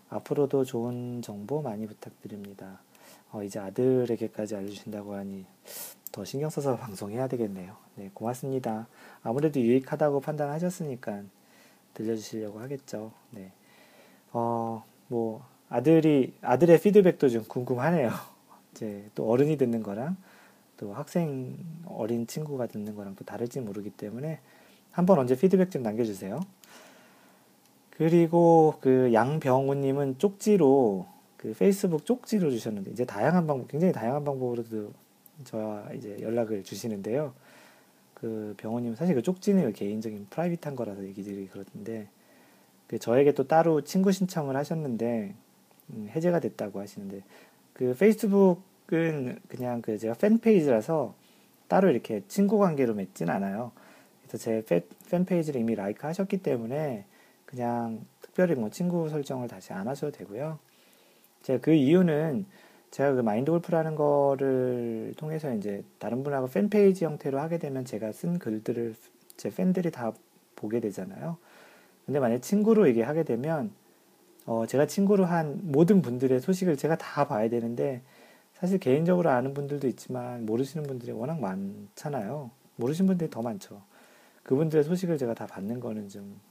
앞으로도 0.10 0.66
좋은 0.66 1.22
정보 1.22 1.62
많이 1.62 1.88
부탁드립니다. 1.88 2.82
어, 3.32 3.44
이제 3.44 3.60
아들에게까지 3.60 4.56
알려주신다고 4.56 5.14
하니 5.14 5.46
더 6.12 6.26
신경 6.26 6.50
써서 6.50 6.76
방송해야 6.78 7.28
되겠네요. 7.28 7.76
네, 7.96 8.12
고맙습니다. 8.14 8.88
아무래도 9.24 9.60
유익하다고 9.60 10.22
판단하셨으니까 10.22 11.24
들려주시려고 11.94 12.60
하겠죠. 12.60 13.12
네. 13.32 13.52
어, 14.32 14.84
뭐, 15.08 15.46
아들이, 15.70 16.34
아들의 16.42 16.82
피드백도 16.82 17.30
좀 17.30 17.44
궁금하네요. 17.48 18.12
이제 18.74 19.10
또 19.16 19.30
어른이 19.30 19.58
듣는 19.58 19.84
거랑 19.84 20.18
또 20.78 20.94
학생 20.94 21.58
어린 21.86 22.26
친구가 22.26 22.68
듣는 22.68 22.96
거랑 22.96 23.16
또 23.16 23.26
다를지 23.26 23.60
모르기 23.62 23.90
때문에 23.92 24.40
한번 24.92 25.20
언제 25.20 25.38
피드백 25.38 25.72
좀 25.72 25.84
남겨주세요. 25.84 26.40
그리고 27.92 28.76
그 28.80 29.12
양병우님은 29.14 30.18
쪽지로 30.18 31.06
그 31.38 31.54
페이스북 31.54 32.06
쪽지로 32.06 32.50
주셨는데 32.50 32.92
이제 32.92 33.06
다양한 33.06 33.46
방법, 33.46 33.68
굉장히 33.68 33.94
다양한 33.94 34.24
방법으로도 34.24 34.92
저와 35.44 35.92
이제 35.94 36.18
연락을 36.22 36.64
주시는데요. 36.64 37.34
그 38.14 38.54
병우님 38.58 38.96
사실 38.96 39.16
그 39.16 39.22
쪽지는 39.22 39.72
개인적인 39.74 40.28
프라이빗한 40.30 40.76
거라서 40.76 41.04
얘기들이 41.06 41.48
그렇던데 41.48 42.08
그 42.88 43.00
저에게 43.00 43.34
또 43.34 43.48
따로 43.48 43.82
친구 43.82 44.12
신청을 44.12 44.58
하셨는데 44.58 45.34
음, 45.36 45.49
해제가 46.10 46.40
됐다고 46.40 46.80
하시는데 46.80 47.24
그 47.74 47.96
페이스북은 47.98 49.40
그냥 49.48 49.82
그 49.82 49.98
제가 49.98 50.16
fan 50.16 50.40
page라서 50.40 51.16
따로 51.68 51.90
이렇게 51.90 52.24
친구 52.28 52.58
관계로 52.58 52.94
맺진 52.94 53.30
않아요. 53.30 53.72
그래서 54.28 54.38
제 54.38 54.64
fan 55.10 55.26
page를 55.26 55.62
이미 55.62 55.76
like 55.76 56.06
하셨기 56.06 56.38
때문에 56.38 57.06
그냥 57.46 58.06
특별히 58.22 58.56
뭐 58.56 58.70
친구 58.70 59.10
설정을 59.10 59.48
다시 59.48 59.74
안 59.74 59.88
하셔도 59.88 60.16
되고요. 60.18 60.60
제가 61.44 61.62
그 61.62 61.74
이유는 61.74 62.46
제가 62.92 63.14
그 63.14 63.22
마인드 63.22 63.52
골프라는 63.52 63.96
거를 63.96 65.14
통해서 65.18 65.54
이제 65.54 65.84
다른 66.00 66.24
분하고 66.24 66.48
fan 66.48 66.70
page 66.70 67.06
형태로 67.06 67.40
하게 67.40 67.58
되면 67.58 67.86
제가 67.86 68.12
쓴 68.12 68.40
글들을 68.40 68.96
제 69.38 69.50
팬들이 69.50 69.92
다 69.92 70.14
보게 70.56 70.80
되잖아요. 70.80 71.38
근데 72.06 72.20
만약 72.20 72.40
친구로 72.42 72.88
이게 72.88 73.02
하게 73.04 73.24
되면 73.24 73.72
어 74.50 74.66
제가 74.66 74.88
친구로 74.88 75.26
한 75.26 75.60
모든 75.62 76.02
분들의 76.02 76.40
소식을 76.40 76.76
제가 76.76 76.98
다 76.98 77.28
봐야 77.28 77.48
되는데 77.50 78.02
사실 78.54 78.80
개인적으로 78.80 79.30
아는 79.30 79.54
분들도 79.54 79.88
있지만 79.90 80.48
모르시는 80.48 80.88
분들이 80.88 81.12
워낙 81.12 81.40
많잖아요. 81.40 82.50
모르시는 82.78 83.06
분들이 83.06 83.30
더 83.30 83.44
많죠. 83.44 83.84
그분들의 84.42 84.86
소식을 84.86 85.20
제가 85.20 85.36
다 85.36 85.46
받는 85.46 85.80
거는 85.80 86.10
좀 86.10 86.42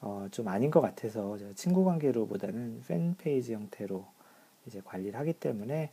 어, 0.00 0.26
좀 0.32 0.48
아닌 0.48 0.72
것 0.72 0.80
같아서 0.80 1.38
제가 1.38 1.52
친구 1.54 1.84
관계로 1.84 2.26
보다는 2.26 2.82
팬 2.88 3.14
페이지 3.16 3.54
형태로 3.54 4.04
이제 4.66 4.80
관리를 4.84 5.16
하기 5.20 5.34
때문에 5.34 5.92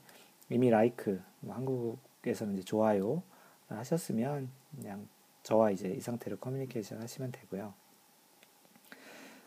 이미 0.50 0.72
라이크, 0.72 1.22
뭐 1.42 1.54
한국에서는 1.54 2.56
이제 2.56 2.63
좋아요 2.63 3.22
하셨으면 3.68 4.50
그냥 4.75 5.08
저와 5.44 5.70
이제 5.70 5.88
이 5.90 6.01
상태로 6.01 6.38
커뮤니케이션 6.38 7.00
하시면 7.00 7.32
되고요. 7.32 7.75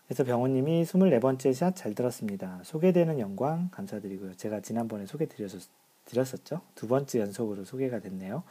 그래서 0.07 0.25
병호님이 0.25 0.83
24번째 0.85 1.55
샷 1.55 1.77
잘 1.77 1.95
들었습니다. 1.95 2.61
소개되는 2.63 3.19
영광 3.19 3.69
감사드리고요. 3.71 4.35
제가 4.35 4.61
지난번에 4.61 5.07
소개 5.07 5.27
드렸었, 5.27 5.63
드렸었죠? 6.05 6.61
두 6.75 6.87
번째 6.87 7.21
연속으로 7.21 7.65
소개가 7.65 8.01
됐네요. 8.01 8.43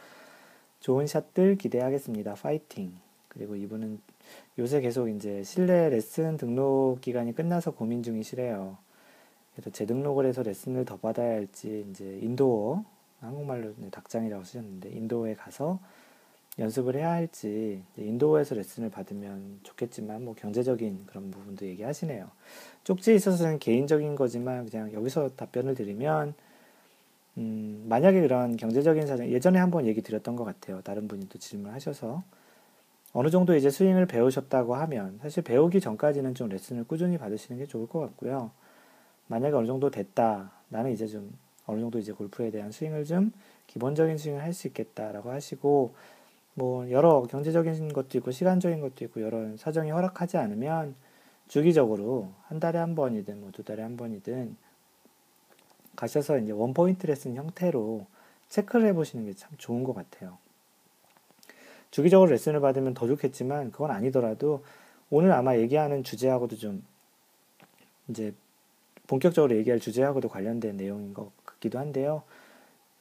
좋은 0.79 1.05
샷들 1.05 1.57
기대하겠습니다. 1.57 2.33
파이팅! 2.35 2.93
그리고 3.27 3.55
이분은 3.55 3.99
요새 4.59 4.81
계속 4.81 5.09
이제 5.09 5.43
실내 5.43 5.89
레슨 5.89 6.37
등록 6.37 7.01
기간이 7.01 7.33
끝나서 7.33 7.71
고민 7.71 8.03
중이시래요. 8.03 8.77
그래서 9.53 9.69
재등록을 9.69 10.25
해서 10.25 10.41
레슨을 10.41 10.85
더 10.85 10.97
받아야 10.97 11.33
할지 11.33 11.85
이제 11.89 12.19
indoor 12.21 12.83
한국말로 13.21 13.73
닭장이라고 13.91 14.43
쓰셨는데 14.43 14.89
인도어에 14.89 15.35
가서 15.35 15.79
연습을 16.59 16.95
해야 16.95 17.11
할지 17.11 17.81
인도어에서 17.97 18.55
레슨을 18.55 18.89
받으면 18.89 19.59
좋겠지만 19.63 20.23
뭐 20.23 20.35
경제적인 20.35 21.05
그런 21.07 21.31
부분도 21.31 21.65
얘기하시네요. 21.65 22.29
쪽지에 22.83 23.15
있어서는 23.15 23.59
개인적인 23.59 24.15
거지만 24.15 24.69
그냥 24.69 24.93
여기서 24.93 25.29
답변을 25.35 25.73
드리면 25.73 26.35
음, 27.37 27.85
만약에 27.89 28.21
그런 28.21 28.55
경제적인 28.57 29.07
사정 29.07 29.27
예전에 29.27 29.57
한번 29.57 29.87
얘기 29.87 30.01
드렸던 30.03 30.35
것 30.35 30.43
같아요. 30.43 30.81
다른 30.81 31.07
분이 31.07 31.29
또 31.29 31.39
질문하셔서 31.39 32.23
어느 33.13 33.29
정도 33.29 33.55
이제 33.55 33.69
스윙을 33.71 34.05
배우셨다고 34.05 34.75
하면 34.75 35.19
사실 35.21 35.43
배우기 35.43 35.79
전까지는 35.81 36.35
좀 36.35 36.49
레슨을 36.49 36.83
꾸준히 36.83 37.17
받으시는 37.17 37.59
게 37.59 37.65
좋을 37.65 37.87
것 37.87 37.99
같고요. 37.99 38.51
만약에 39.27 39.55
어느 39.55 39.65
정도 39.65 39.89
됐다. 39.89 40.51
나는 40.69 40.91
이제 40.91 41.07
좀 41.07 41.31
어느 41.65 41.79
정도 41.79 41.97
이제 41.97 42.11
골프에 42.11 42.51
대한 42.51 42.71
스윙을 42.71 43.05
좀 43.05 43.31
기본적인 43.67 44.17
스윙을 44.19 44.41
할 44.43 44.53
수 44.53 44.67
있겠다라고 44.67 45.31
하시고 45.31 45.95
뭐 46.55 46.89
여러 46.91 47.23
경제적인 47.23 47.93
것도 47.93 48.17
있고 48.19 48.31
시간적인 48.31 48.79
것도 48.81 49.05
있고 49.05 49.21
여러 49.21 49.55
사정이 49.57 49.91
허락하지 49.91 50.37
않으면 50.37 50.95
주기적으로 51.47 52.31
한 52.47 52.59
달에 52.59 52.79
한 52.79 52.95
번이든 52.95 53.41
뭐 53.41 53.51
두 53.51 53.63
달에 53.63 53.81
한 53.83 53.97
번이든 53.97 54.55
가셔서 55.95 56.37
이제 56.39 56.51
원 56.51 56.73
포인트 56.73 57.05
레슨 57.07 57.35
형태로 57.35 58.05
체크를 58.49 58.87
해보시는 58.87 59.25
게 59.25 59.33
참 59.33 59.51
좋은 59.57 59.83
것 59.83 59.93
같아요. 59.93 60.37
주기적으로 61.91 62.31
레슨을 62.31 62.59
받으면 62.59 62.93
더 62.93 63.07
좋겠지만 63.07 63.71
그건 63.71 63.91
아니더라도 63.91 64.63
오늘 65.09 65.31
아마 65.31 65.57
얘기하는 65.57 66.03
주제하고도 66.03 66.57
좀 66.57 66.83
이제 68.07 68.33
본격적으로 69.07 69.55
얘기할 69.57 69.79
주제하고도 69.79 70.29
관련된 70.29 70.77
내용인 70.77 71.13
것 71.13 71.31
같기도 71.45 71.77
한데요. 71.79 72.23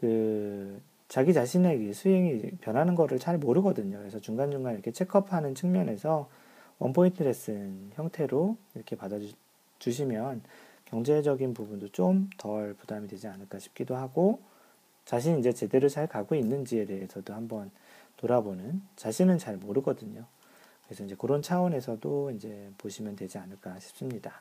그 0.00 0.80
자기 1.12 1.34
자신의 1.34 1.92
스윙이 1.92 2.52
변하는 2.62 2.94
거를 2.94 3.18
잘 3.18 3.36
모르거든요. 3.36 3.98
그래서 3.98 4.18
중간중간 4.18 4.72
이렇게 4.72 4.92
체크업하는 4.92 5.54
측면에서 5.54 6.30
원포인트 6.78 7.22
레슨 7.22 7.90
형태로 7.92 8.56
이렇게 8.74 8.96
받아주시면 8.96 10.40
경제적인 10.86 11.52
부분도 11.52 11.90
좀 11.90 12.30
덜 12.38 12.72
부담이 12.72 13.08
되지 13.08 13.28
않을까 13.28 13.58
싶기도 13.58 13.94
하고 13.94 14.40
자신이 15.04 15.38
이제 15.38 15.52
제대로 15.52 15.90
잘 15.90 16.06
가고 16.06 16.34
있는지에 16.34 16.86
대해서도 16.86 17.34
한번 17.34 17.70
돌아보는 18.16 18.80
자신은 18.96 19.36
잘 19.36 19.58
모르거든요. 19.58 20.24
그래서 20.86 21.04
이제 21.04 21.14
그런 21.18 21.42
차원에서도 21.42 22.30
이제 22.30 22.70
보시면 22.78 23.16
되지 23.16 23.36
않을까 23.36 23.78
싶습니다. 23.80 24.40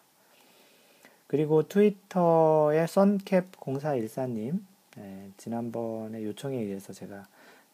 그리고 1.27 1.67
트위터의 1.67 2.87
썬캡0414님, 2.87 4.70
네, 4.97 5.31
지난번에 5.37 6.23
요청에 6.23 6.57
의해서 6.57 6.91
제가 6.93 7.25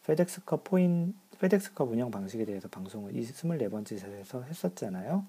페덱스컵 0.06 0.64
포인, 0.64 1.14
페덱스컵 1.40 1.90
운영 1.90 2.10
방식에 2.10 2.44
대해서 2.44 2.68
방송을 2.68 3.12
24번째 3.12 3.98
샷에서 3.98 4.42
했었잖아요. 4.42 5.24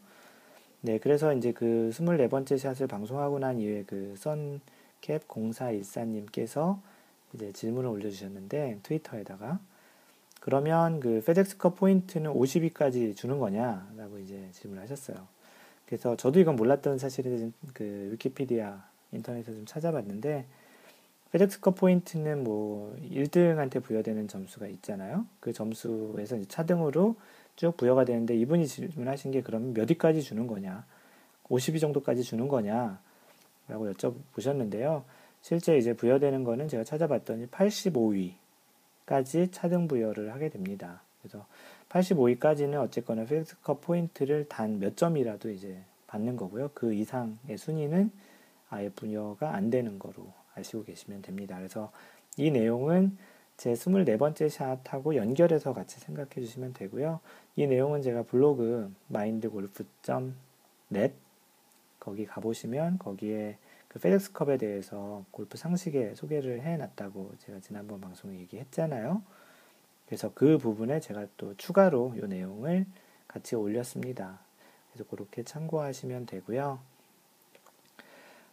네, 0.81 0.98
그래서 1.00 1.34
이제 1.34 1.51
그 1.51 1.89
24번째 1.93 2.58
샷을 2.58 2.88
방송하고 2.88 3.39
난 3.39 3.60
이후에 3.60 3.84
그 3.86 4.13
썬캡 4.17 5.19
0414님께서 5.27 6.79
이제 7.34 7.51
질문을 7.51 7.89
올려주셨는데, 7.89 8.79
트위터에다가, 8.84 9.60
그러면 10.39 11.00
그 11.00 11.22
페덱스컵 11.25 11.75
포인트는 11.75 12.31
50위까지 12.31 13.15
주는 13.15 13.39
거냐라고 13.39 14.19
이제 14.19 14.48
질문을 14.53 14.81
하셨어요. 14.84 15.27
그래서 15.86 16.15
저도 16.15 16.39
이건 16.39 16.55
몰랐던 16.55 16.98
사실을 16.98 17.51
그 17.74 18.10
위키피디아 18.13 18.88
인터넷에서 19.12 19.58
좀 19.58 19.65
찾아봤는데 19.65 20.46
페덱스컵 21.32 21.76
포인트는 21.76 22.44
뭐 22.44 22.96
1등한테 23.02 23.84
부여되는 23.84 24.28
점수가 24.28 24.68
있잖아요. 24.68 25.26
그 25.40 25.54
점수에서 25.54 26.44
차등으로 26.48 27.16
쭉 27.56 27.78
부여가 27.78 28.06
되는데 28.06 28.36
이분이 28.36 28.68
질문하신 28.68 29.32
게 29.32 29.42
그러면 29.42 29.74
몇 29.74 29.90
위까지 29.90 30.22
주는 30.24 30.48
거냐? 30.48 30.86
50위 31.50 31.80
정도까지 31.80 32.24
주는 32.24 32.48
거냐? 32.48 33.00
라고 33.68 33.92
여쭤보셨는데요. 33.92 35.04
실제 35.42 35.78
이제 35.78 35.94
부여되는 35.94 36.44
거는 36.44 36.68
제가 36.68 36.84
찾아봤더니 36.84 37.48
85위까지 37.48 39.52
차등 39.52 39.88
부여를 39.88 40.34
하게 40.34 40.50
됩니다. 40.50 41.02
그래서 41.22 41.46
85위까지는 41.90 42.82
어쨌거나 42.82 43.26
페덱스컵 43.26 43.82
포인트를 43.82 44.48
단 44.48 44.80
몇 44.80 44.98
점이라도 44.98 45.52
이제 45.52 45.78
받는 46.08 46.38
거고요. 46.38 46.72
그 46.74 46.94
이상의 46.94 47.58
순위는 47.58 48.12
아예 48.70 48.90
분여가 48.90 49.54
안 49.54 49.70
되는 49.70 50.00
거로 50.00 50.32
아시고 50.60 50.84
계시면 50.84 51.22
됩니다. 51.22 51.58
그래서 51.58 51.92
이 52.38 52.51
내용은 52.51 53.18
제 53.58 53.74
24번째 53.74 54.50
샷하고 54.50 55.16
연결해서 55.16 55.74
같이 55.74 56.00
생각해 56.00 56.30
주시면 56.36 56.74
되고요. 56.74 57.20
이 57.58 57.68
내용은 57.68 58.01
제가 58.01 58.24
블로그 58.24 58.94
mindgolf.net 59.10 61.13
거기 62.00 62.25
가보시면 62.25 63.00
거기에 63.00 63.58
그 63.89 64.00
페덱스컵에 64.00 64.58
대해서 64.58 65.25
골프 65.32 65.58
상식에 65.58 66.16
소개를 66.16 66.62
해놨다고 66.62 67.34
제가 67.39 67.60
지난번 67.60 68.00
방송에 68.00 68.39
얘기했잖아요. 68.39 69.22
그래서 70.06 70.32
그 70.34 70.58
부분에 70.58 71.00
제가 71.00 71.28
또 71.38 71.56
추가로 71.58 72.13
이 72.15 72.28
내용을 72.28 72.86
같이 73.28 73.56
올렸습니다. 73.56 74.39
그래서 74.91 75.10
그렇게 75.10 75.43
참고하시면 75.43 76.28
되고요. 76.28 76.80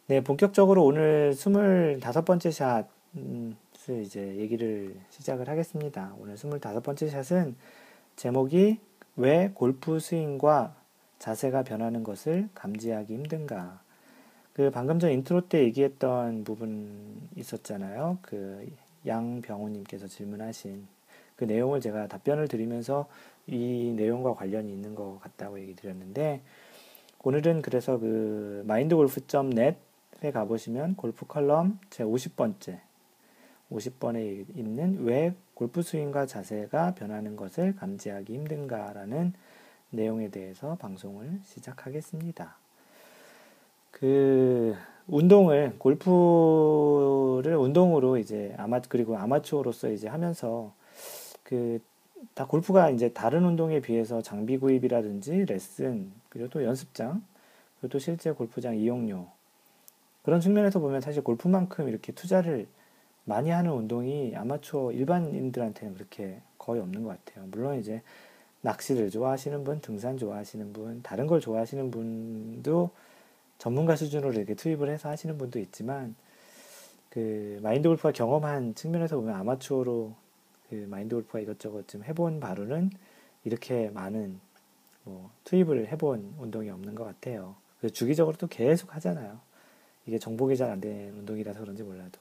네, 0.09 0.21
본격적으로 0.21 0.85
오늘 0.85 1.33
25번째 1.35 2.53
샷을 2.53 4.05
이제 4.05 4.37
얘기를 4.37 4.95
시작을 5.11 5.49
하겠습니다. 5.49 6.15
오늘 6.21 6.37
25번째 6.37 7.11
샷은 7.11 7.57
제목이 8.15 8.79
왜 9.17 9.51
골프 9.53 9.99
스윙과 9.99 10.77
자세가 11.19 11.65
변하는 11.65 12.05
것을 12.05 12.49
감지하기 12.55 13.15
힘든가. 13.15 13.81
그 14.53 14.71
방금 14.71 15.01
전 15.01 15.11
인트로 15.11 15.49
때 15.49 15.65
얘기했던 15.65 16.45
부분 16.45 17.29
있었잖아요. 17.35 18.19
그 18.23 18.65
양병우님께서 19.09 20.07
질문하신 20.07 20.87
그 21.35 21.43
내용을 21.43 21.81
제가 21.81 22.07
답변을 22.07 22.47
드리면서 22.47 23.09
이 23.49 23.93
내용과 23.97 24.35
관련이 24.35 24.73
있는 24.73 24.95
것 24.95 25.19
같다고 25.21 25.59
얘기 25.59 25.75
드렸는데 25.75 26.43
오늘은 27.25 27.63
그래서 27.63 27.99
그 27.99 28.63
마인드골프.net 28.69 29.86
에 30.23 30.31
가보시면 30.31 30.97
골프 30.97 31.27
컬럼 31.27 31.79
제 31.91 32.03
50번째 32.03 32.81
50번에 33.71 34.47
있는 34.57 35.05
왜 35.05 35.35
골프 35.55 35.83
스윙과 35.83 36.27
자세가 36.27 36.95
변하는 36.95 37.37
것을 37.37 37.77
감지하기 37.77 38.33
힘든가라는 38.33 39.35
내용에 39.91 40.29
대해서 40.31 40.77
방송을 40.77 41.41
시작하겠습니다. 41.45 42.57
그 43.91 44.75
운동을 45.07 45.75
골프를 45.79 47.57
운동으로 47.57 48.19
이제 48.19 48.55
아마 48.59 48.81
그리고 48.81 49.17
아마추어로서 49.17 49.91
이제 49.91 50.09
하면서 50.09 50.73
그 51.43 51.81
다 52.35 52.47
골프가 52.47 52.91
이제 52.91 53.11
다른 53.13 53.45
운동에 53.45 53.81
비해서 53.81 54.23
장비 54.23 54.59
구입이라든지 54.59 55.45
레슨 55.47 56.13
그리고 56.29 56.49
또 56.49 56.65
연습장 56.65 57.23
그리고 57.81 57.93
또 57.93 57.99
실제 57.99 58.31
골프장 58.33 58.77
이용료 58.77 59.27
그런 60.27 60.41
측면에서 60.41 60.81
보면 60.81 61.01
사실 61.01 61.23
골프만큼 61.23 61.89
이렇게 61.89 62.11
투자를 62.11 62.67
많이 63.27 63.51
하는 63.51 63.71
운동이 63.71 64.35
아마추어 64.35 64.91
일반인들한테는 64.91 65.95
그렇게 65.95 66.41
거의 66.59 66.81
없는 66.81 67.05
것 67.05 67.11
같아요. 67.11 67.47
물론 67.53 67.79
이제 67.79 68.03
낚시를 68.61 69.11
좋아하시는 69.11 69.63
분, 69.63 69.81
등산 69.81 70.19
좋아하시는 70.19 70.73
분, 70.73 71.01
다른 71.05 71.29
걸 71.29 71.39
좋아하시는 71.39 71.93
분도 71.93 72.91
전문가 73.59 73.95
수준으로 73.95 74.33
이렇게 74.33 74.55
투입을 74.55 74.91
해서 74.91 75.09
하시는 75.09 75.39
분도 75.39 75.61
있지만 75.61 76.17
그 77.09 77.61
마인드 77.63 77.89
골프가 77.89 78.11
경험한 78.11 78.75
측면에서 78.75 79.15
보면 79.15 79.33
아마추어로 79.33 80.13
그 80.69 80.87
마인드 80.91 81.15
골프가 81.15 81.39
이것저것 81.39 81.87
좀 81.87 82.03
해본 82.03 82.41
바로는 82.41 82.91
이렇게 83.45 83.91
많은 83.91 84.41
뭐 85.05 85.31
투입을 85.45 85.87
해본 85.87 86.35
운동이 86.41 86.69
없는 86.71 86.97
것 86.97 87.05
같아요. 87.05 87.55
그래서 87.79 87.95
주기적으로 87.95 88.37
또 88.37 88.49
계속 88.49 88.93
하잖아요. 88.97 89.47
이게 90.07 90.19
정복이 90.19 90.57
잘 90.57 90.71
안 90.71 90.81
되는 90.81 91.15
운동이라서 91.19 91.61
그런지 91.61 91.83
몰라도. 91.83 92.21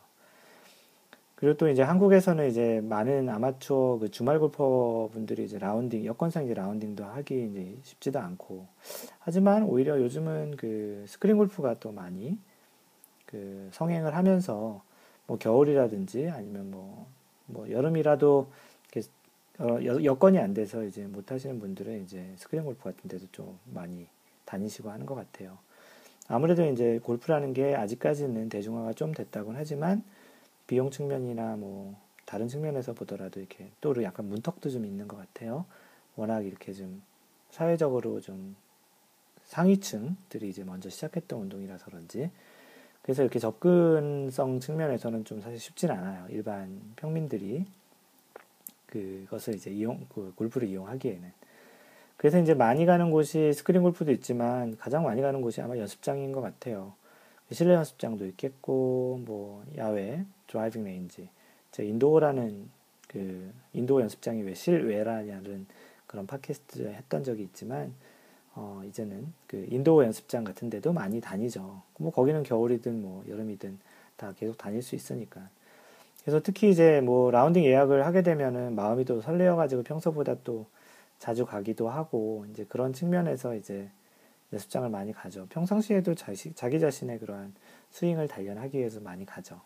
그리고 1.35 1.57
또 1.57 1.67
이제 1.69 1.81
한국에서는 1.81 2.49
이제 2.49 2.81
많은 2.81 3.29
아마추어 3.29 3.99
그 3.99 4.09
주말 4.09 4.39
골퍼 4.39 5.09
분들이 5.13 5.43
이제 5.45 5.59
라운딩, 5.59 6.05
여건상 6.05 6.45
이제 6.45 6.53
라운딩도 6.53 7.03
하기 7.03 7.47
이제 7.51 7.77
쉽지도 7.83 8.19
않고. 8.19 8.67
하지만 9.19 9.63
오히려 9.63 9.99
요즘은 10.01 10.55
그 10.57 11.03
스크린 11.07 11.37
골프가 11.37 11.73
또 11.75 11.91
많이 11.91 12.37
그 13.25 13.69
성행을 13.73 14.15
하면서 14.15 14.83
뭐 15.27 15.37
겨울이라든지 15.37 16.29
아니면 16.29 16.71
뭐 16.71 17.07
뭐 17.47 17.69
여름이라도 17.69 18.47
어, 19.59 19.79
여건이 19.83 20.37
안 20.37 20.53
돼서 20.53 20.83
이제 20.83 21.05
못 21.07 21.31
하시는 21.31 21.59
분들은 21.59 22.03
이제 22.03 22.33
스크린 22.37 22.65
골프 22.65 22.83
같은 22.83 23.09
데도 23.09 23.25
좀 23.31 23.57
많이 23.65 24.05
다니시고 24.43 24.89
하는 24.91 25.05
것 25.05 25.15
같아요. 25.15 25.57
아무래도 26.27 26.65
이제 26.65 26.99
골프라는 27.03 27.53
게 27.53 27.75
아직까지는 27.75 28.49
대중화가 28.49 28.93
좀 28.93 29.13
됐다곤 29.13 29.55
하지만 29.55 30.03
비용 30.67 30.89
측면이나 30.89 31.55
뭐 31.55 31.95
다른 32.25 32.47
측면에서 32.47 32.93
보더라도 32.93 33.39
이렇게 33.39 33.69
또 33.81 34.01
약간 34.03 34.27
문턱도 34.27 34.69
좀 34.69 34.85
있는 34.85 35.07
것 35.07 35.17
같아요. 35.17 35.65
워낙 36.15 36.41
이렇게 36.41 36.73
좀 36.73 37.03
사회적으로 37.51 38.21
좀 38.21 38.55
상위층들이 39.43 40.49
이제 40.49 40.63
먼저 40.63 40.89
시작했던 40.89 41.39
운동이라서 41.39 41.85
그런지 41.85 42.31
그래서 43.03 43.21
이렇게 43.21 43.37
접근성 43.37 44.59
측면에서는 44.59 45.25
좀 45.25 45.39
사실 45.39 45.59
쉽진 45.59 45.91
않아요. 45.91 46.25
일반 46.29 46.81
평민들이 46.95 47.65
그것을 48.87 49.53
이제 49.53 49.69
이용, 49.69 50.07
그 50.09 50.33
골프를 50.35 50.67
이용하기에는. 50.69 51.31
그래서 52.17 52.39
이제 52.39 52.53
많이 52.53 52.85
가는 52.85 53.11
곳이 53.11 53.53
스크린 53.53 53.81
골프도 53.83 54.11
있지만 54.13 54.77
가장 54.77 55.03
많이 55.03 55.21
가는 55.21 55.41
곳이 55.41 55.61
아마 55.61 55.77
연습장인 55.77 56.31
것 56.31 56.41
같아요. 56.41 56.93
실내 57.51 57.73
연습장도 57.73 58.25
있겠고, 58.27 59.21
뭐, 59.25 59.63
야외, 59.77 60.25
driving 60.47 60.83
range. 60.83 61.29
제가 61.71 61.87
indoor라는 61.87 62.69
그, 63.07 63.51
indoor 63.73 64.01
연습장이 64.01 64.41
왜 64.41 64.55
실외라냐는 64.55 65.67
그런 66.07 66.25
팟캐스트 66.25 66.87
했던 66.87 67.23
적이 67.23 67.43
있지만, 67.43 67.93
어, 68.55 68.81
이제는 68.87 69.33
그 69.47 69.67
indoor 69.69 70.05
연습장 70.05 70.43
같은 70.43 70.69
데도 70.69 70.93
많이 70.93 71.19
다니죠. 71.19 71.81
뭐 71.99 72.11
거기는 72.11 72.41
겨울이든 72.41 73.01
뭐 73.01 73.23
여름이든 73.27 73.77
다 74.15 74.33
계속 74.37 74.57
다닐 74.57 74.81
수 74.81 74.95
있으니까. 74.95 75.49
그래서 76.23 76.41
특히 76.41 76.69
이제 76.69 77.01
뭐 77.01 77.29
라운딩 77.29 77.65
예약을 77.65 78.05
하게 78.05 78.23
되면은 78.23 78.75
마음이 78.75 79.05
또 79.05 79.21
설레어 79.21 79.57
가지고 79.57 79.83
평소보다 79.83 80.37
또 80.43 80.65
자주 81.19 81.45
가기도 81.45 81.89
하고 81.89 82.45
이제 82.51 82.65
그런 82.67 82.93
측면에서 82.93 83.55
이제 83.55 83.89
연습장을 84.53 84.89
많이 84.89 85.11
가죠. 85.11 85.47
평상시에도 85.49 86.15
자시, 86.15 86.53
자기 86.53 86.79
자신의 86.79 87.19
그러한 87.19 87.53
스윙을 87.91 88.27
단련하기 88.27 88.77
위해서 88.77 88.99
많이 88.99 89.25
가죠. 89.25 89.59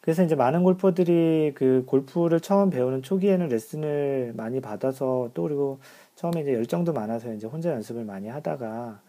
그래서 0.00 0.22
이제 0.22 0.34
많은 0.34 0.62
골퍼들이 0.62 1.52
그 1.54 1.84
골프를 1.86 2.40
처음 2.40 2.70
배우는 2.70 3.02
초기에는 3.02 3.48
레슨을 3.48 4.32
많이 4.36 4.60
받아서 4.60 5.30
또 5.34 5.42
그리고 5.42 5.80
처음에 6.14 6.40
이제 6.40 6.54
열정도 6.54 6.92
많아서 6.92 7.32
이제 7.34 7.46
혼자 7.46 7.72
연습을 7.72 8.04
많이 8.04 8.28
하다가 8.28 9.00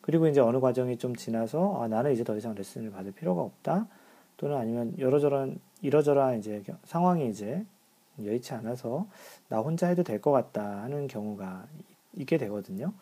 그리고 0.00 0.26
이제 0.26 0.40
어느 0.40 0.58
과정이 0.58 0.96
좀 0.96 1.14
지나서 1.14 1.82
아, 1.82 1.88
나는 1.88 2.12
이제 2.12 2.24
더 2.24 2.36
이상 2.36 2.54
레슨을 2.54 2.90
받을 2.90 3.12
필요가 3.12 3.42
없다. 3.42 3.86
또는 4.36 4.56
아니면 4.56 4.94
여러저런 4.98 5.60
이러저러한 5.82 6.38
이제 6.38 6.62
상황이 6.84 7.28
이제 7.28 7.64
여의치 8.24 8.54
않아서 8.54 9.06
나 9.48 9.58
혼자 9.60 9.86
해도 9.88 10.02
될 10.02 10.20
것 10.20 10.30
같다 10.32 10.82
하는 10.82 11.06
경우가 11.08 11.66
있게 12.16 12.38
되거든요. 12.38 12.92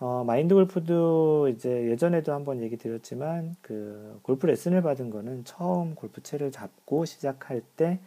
어, 0.00 0.24
마인드 0.24 0.54
골프도 0.54 1.48
이제 1.48 1.88
예전에도 1.90 2.32
한번 2.32 2.60
얘기 2.60 2.76
드렸지만 2.76 3.54
그 3.62 4.18
골프 4.22 4.46
레슨을 4.46 4.82
받은 4.82 5.10
거는 5.10 5.44
처음 5.44 5.94
골프채를 5.94 6.50
잡고 6.50 7.04
시작할 7.04 7.62
때 7.76 8.00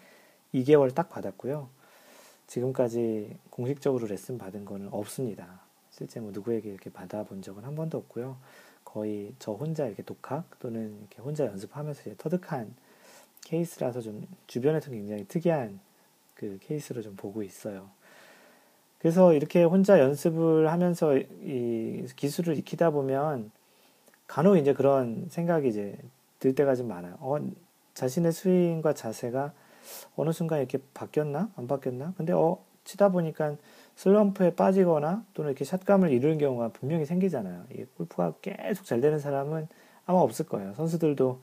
2개월 0.54 0.94
딱 0.94 1.10
받았고요. 1.10 1.70
지금까지 2.48 3.38
공식적으로 3.50 4.08
레슨 4.08 4.38
받은 4.38 4.66
거는 4.66 4.90
없습니다. 4.92 5.62
실제 5.90 6.20
뭐 6.20 6.32
누구에게 6.32 6.70
이렇게 6.70 6.90
받아본 6.90 7.42
적은 7.42 7.64
한 7.64 7.76
번도 7.76 7.98
없고요. 7.98 8.38
거의 8.84 9.34
저 9.40 9.54
혼자 9.54 9.88
이렇게 9.88 10.04
독학 10.04 10.60
또는 10.60 10.98
이렇게 11.00 11.22
혼자 11.22 11.46
연습하면서 11.46 12.12
터득한 12.18 12.76
케이스라서 13.46 14.02
좀 14.02 14.28
주변에서 14.48 14.92
굉장히 14.92 15.26
특이한 15.28 15.80
그 16.36 16.58
케이스로 16.62 17.02
좀 17.02 17.16
보고 17.16 17.42
있어요. 17.44 17.90
그래서 19.00 19.34
이렇게 19.34 19.64
혼자 19.64 20.00
연습을 20.00 20.72
하면서 20.72 21.18
이 21.18 22.06
기술을 22.16 22.58
익히다 22.58 22.92
보면 22.92 23.52
간혹 24.28 24.58
이제 24.58 24.74
그런 24.74 25.28
생각이 25.30 25.68
이제 25.68 25.98
들 26.40 26.56
때가 26.56 26.76
좀 26.76 26.88
많아요. 26.88 27.16
어, 27.20 27.38
자신의 27.94 28.32
스윙과 28.32 28.94
자세가 28.94 29.54
어느 30.16 30.32
순간 30.32 30.60
이렇게 30.60 30.80
바뀌었나? 30.94 31.50
안 31.56 31.68
바뀌었나? 31.68 32.14
근데 32.18 32.34
어, 32.34 32.60
치다 32.84 33.10
보니까 33.10 33.56
슬럼프에 33.96 34.56
빠지거나 34.56 35.24
또는 35.34 35.52
이렇게 35.52 35.66
샷감을 35.66 36.12
이루는 36.12 36.38
경우가 36.38 36.70
분명히 36.70 37.06
생기잖아요. 37.06 37.66
이 37.74 37.86
골프가 37.96 38.34
계속 38.42 38.86
잘 38.86 39.02
되는 39.02 39.20
사람은 39.20 39.68
아마 40.06 40.20
없을 40.20 40.46
거예요. 40.46 40.74
선수들도 40.74 41.40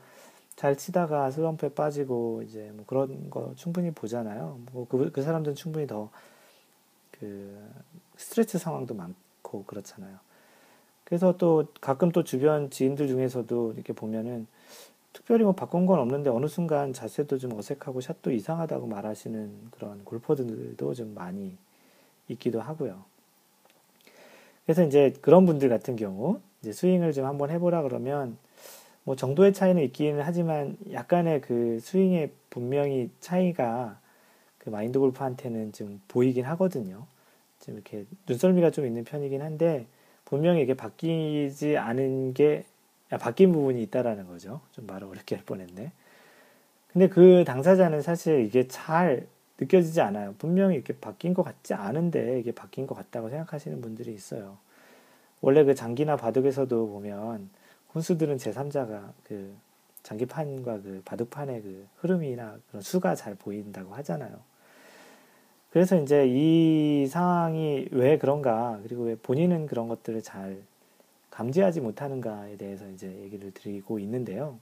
잘 0.57 0.77
치다가 0.77 1.31
슬럼프에 1.31 1.71
빠지고 1.71 2.43
이제 2.43 2.71
뭐 2.75 2.85
그런 2.87 3.31
거 3.31 3.53
충분히 3.57 3.91
보잖아요. 3.91 4.59
뭐그 4.73 5.11
그 5.13 5.23
사람들은 5.23 5.55
충분히 5.55 5.87
더 5.87 6.11
그 7.23 7.57
스트레스 8.17 8.59
상황도 8.59 8.95
많고 8.95 9.63
그렇잖아요. 9.65 10.19
그래서 11.05 11.37
또 11.37 11.69
가끔 11.81 12.11
또 12.11 12.25
주변 12.25 12.69
지인들 12.69 13.07
중에서도 13.07 13.75
이렇게 13.75 13.93
보면은 13.93 14.49
특별히 15.13 15.45
뭐 15.45 15.53
바꾼 15.53 15.87
건 15.87 16.01
없는데 16.01 16.31
어느 16.31 16.49
순간 16.49 16.93
자세도 16.93 17.39
좀 17.39 17.53
어색하고 17.53 18.01
샷도 18.01 18.33
이상하다고 18.33 18.89
말하시는 18.89 19.71
그런 19.71 20.05
골퍼들도 20.05 20.95
좀 20.95 21.15
많이 21.15 21.57
있기도 22.27 22.61
하고요. 22.61 23.05
그래서 24.65 24.83
이제 24.83 25.15
그런 25.21 25.47
분들 25.47 25.69
같은 25.69 25.95
경우 25.95 26.41
이제 26.61 26.73
스윙을 26.73 27.13
좀 27.13 27.27
한번 27.27 27.51
해보라 27.51 27.83
그러면 27.83 28.37
뭐 29.05 29.17
정도의 29.17 29.53
차이는 29.53 29.83
있기는 29.85 30.23
하지만 30.23 30.77
약간의 30.93 31.41
그 31.41 31.79
스윙의 31.81 32.31
분명히 32.51 33.11
차이가 33.21 33.99
그 34.59 34.71
마인드 34.71 34.99
골프한테는 34.99 35.73
좀 35.73 36.01
보이긴 36.07 36.45
하거든요. 36.45 37.07
좀 37.61 37.75
이렇게 37.75 38.05
눈썰미가 38.29 38.71
좀 38.71 38.87
있는 38.87 39.05
편이긴 39.05 39.43
한데 39.43 39.87
분명히 40.25 40.63
이게 40.63 40.75
바뀌지 40.75 41.77
않은 41.77 42.35
게 42.35 42.65
바뀐 43.21 43.53
부분이 43.53 43.83
있다라는 43.83 44.27
거죠. 44.27 44.61
좀 44.73 44.87
말을 44.87 45.09
어렵게 45.09 45.35
할 45.35 45.45
뻔했네. 45.45 45.93
근데 46.93 47.09
그 47.09 47.45
당사자는 47.47 48.03
사실 48.03 48.45
이게 48.47 48.69
잘 48.69 49.27
느껴지지 49.59 50.01
않아요. 50.01 50.35
분명히 50.39 50.77
이렇게 50.77 50.95
바뀐 50.95 51.35
것 51.35 51.43
같지 51.43 51.75
않은데 51.75 52.39
이게 52.39 52.53
바뀐 52.53 52.87
것 52.87 52.95
같다고 52.95 53.31
생각하시는 53.31 53.81
분들이 53.81 54.15
있어요. 54.15 54.59
원래 55.41 55.65
그 55.65 55.75
장기나 55.75 56.17
바둑에서도 56.17 56.89
보면 56.89 57.51
혼수들은 57.95 58.37
제3자가 58.39 59.13
그 59.25 59.55
장기판과 60.03 60.81
그 60.83 61.03
바둑판의 61.05 61.63
그 61.63 61.87
흐름이나 61.99 62.59
그런 62.69 62.83
수가 62.83 63.15
잘 63.15 63.35
보인다고 63.35 63.95
하잖아요. 63.97 64.39
그래서 65.71 65.97
이제 65.97 66.27
이 66.29 67.07
상황이 67.07 67.89
왜 67.93 68.19
그런가, 68.19 68.79
그리고 68.83 69.05
왜 69.05 69.15
본인은 69.17 69.67
그런 69.67 69.89
것들을 69.89 70.23
잘 70.23 70.63
감지하지 71.31 71.81
못하는가에 71.81 72.57
대해서 72.57 72.87
이제 72.91 73.09
얘기를 73.23 73.53
드리고 73.53 73.99
있는데요. 74.01 74.59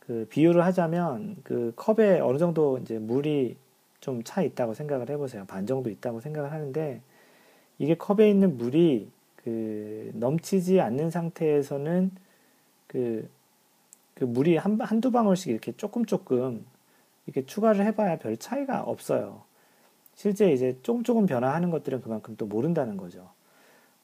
그 0.00 0.26
비유를 0.28 0.62
하자면 0.64 1.36
그 1.42 1.72
컵에 1.76 2.20
어느 2.20 2.36
정도 2.36 2.78
이제 2.78 2.98
물이 2.98 3.56
좀 4.00 4.22
차 4.22 4.42
있다고 4.42 4.74
생각을 4.74 5.08
해보세요. 5.08 5.46
반 5.46 5.66
정도 5.66 5.88
있다고 5.88 6.20
생각을 6.20 6.52
하는데 6.52 7.00
이게 7.78 7.94
컵에 7.94 8.28
있는 8.28 8.58
물이 8.58 9.10
그 9.44 10.10
넘치지 10.14 10.80
않는 10.80 11.10
상태에서는 11.10 12.10
그, 12.86 13.28
그 14.14 14.24
물이 14.24 14.56
한, 14.56 14.80
한두 14.80 15.10
방울씩 15.10 15.50
이렇게 15.50 15.72
조금 15.72 16.06
조금 16.06 16.64
이렇게 17.26 17.44
추가를 17.44 17.84
해봐야 17.84 18.18
별 18.18 18.36
차이가 18.38 18.82
없어요. 18.82 19.42
실제 20.14 20.50
이제 20.52 20.78
조금 20.82 21.02
조금 21.02 21.26
변화하는 21.26 21.70
것들은 21.70 22.00
그만큼 22.00 22.36
또 22.36 22.46
모른다는 22.46 22.96
거죠. 22.96 23.30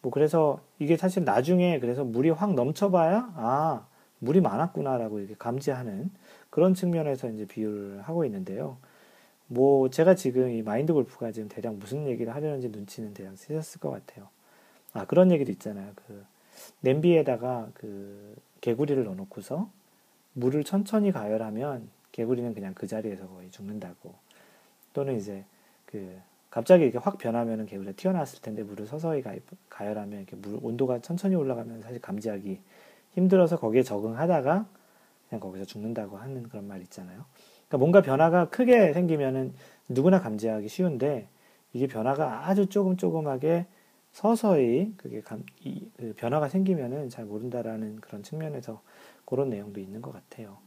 뭐 0.02 0.12
그래서 0.12 0.60
이게 0.78 0.96
사실 0.96 1.24
나중에 1.24 1.78
그래서 1.80 2.04
물이 2.04 2.30
확 2.30 2.54
넘쳐봐야 2.54 3.32
아 3.36 3.86
물이 4.18 4.40
많았구나라고 4.40 5.20
이렇게 5.20 5.34
감지하는 5.38 6.10
그런 6.50 6.74
측면에서 6.74 7.30
이제 7.30 7.46
비유를 7.46 8.02
하고 8.02 8.24
있는데요. 8.26 8.76
뭐 9.46 9.88
제가 9.88 10.14
지금 10.14 10.50
이 10.50 10.62
마인드 10.62 10.92
골프가 10.92 11.32
지금 11.32 11.48
대략 11.48 11.74
무슨 11.76 12.06
얘기를 12.06 12.34
하려는지 12.34 12.68
눈치는 12.68 13.14
대략 13.14 13.38
쓰셨을 13.38 13.80
것 13.80 13.90
같아요. 13.90 14.28
아 14.92 15.06
그런 15.06 15.30
얘기도 15.30 15.52
있잖아요. 15.52 15.92
그 15.94 16.24
냄비에다가 16.80 17.70
그 17.74 18.34
개구리를 18.60 19.02
넣어놓고서 19.04 19.70
물을 20.34 20.64
천천히 20.64 21.12
가열하면 21.12 21.88
개구리는 22.12 22.54
그냥 22.54 22.74
그 22.74 22.86
자리에서 22.86 23.28
거의 23.28 23.50
죽는다고. 23.50 24.14
또는 24.92 25.16
이제 25.16 25.44
그 25.86 26.18
갑자기 26.50 26.84
이렇게 26.84 26.98
확 26.98 27.18
변하면은 27.18 27.66
개구리가 27.66 27.92
튀어나왔을 27.96 28.42
텐데 28.42 28.62
물을 28.62 28.86
서서히 28.86 29.22
가, 29.22 29.34
가열하면 29.68 30.18
이렇게 30.18 30.36
물 30.36 30.58
온도가 30.60 31.00
천천히 31.00 31.36
올라가면 31.36 31.82
사실 31.82 32.00
감지하기 32.00 32.60
힘들어서 33.12 33.58
거기에 33.58 33.82
적응하다가 33.82 34.66
그냥 35.28 35.40
거기서 35.40 35.64
죽는다고 35.64 36.16
하는 36.16 36.48
그런 36.48 36.66
말 36.66 36.82
있잖아요. 36.82 37.24
그러니까 37.68 37.78
뭔가 37.78 38.02
변화가 38.02 38.48
크게 38.48 38.92
생기면은 38.92 39.54
누구나 39.88 40.20
감지하기 40.20 40.68
쉬운데 40.68 41.28
이게 41.72 41.86
변화가 41.86 42.48
아주 42.48 42.66
조금 42.66 42.96
조금하게 42.96 43.66
서서히 44.12 44.92
그게 44.96 45.20
감, 45.20 45.44
이, 45.64 45.88
그 45.96 46.14
변화가 46.16 46.48
생기면은 46.48 47.08
잘 47.10 47.24
모른다라는 47.24 48.00
그런 48.00 48.22
측면에서 48.22 48.82
그런 49.24 49.50
내용도 49.50 49.80
있는 49.80 50.02
것 50.02 50.12
같아요. 50.12 50.58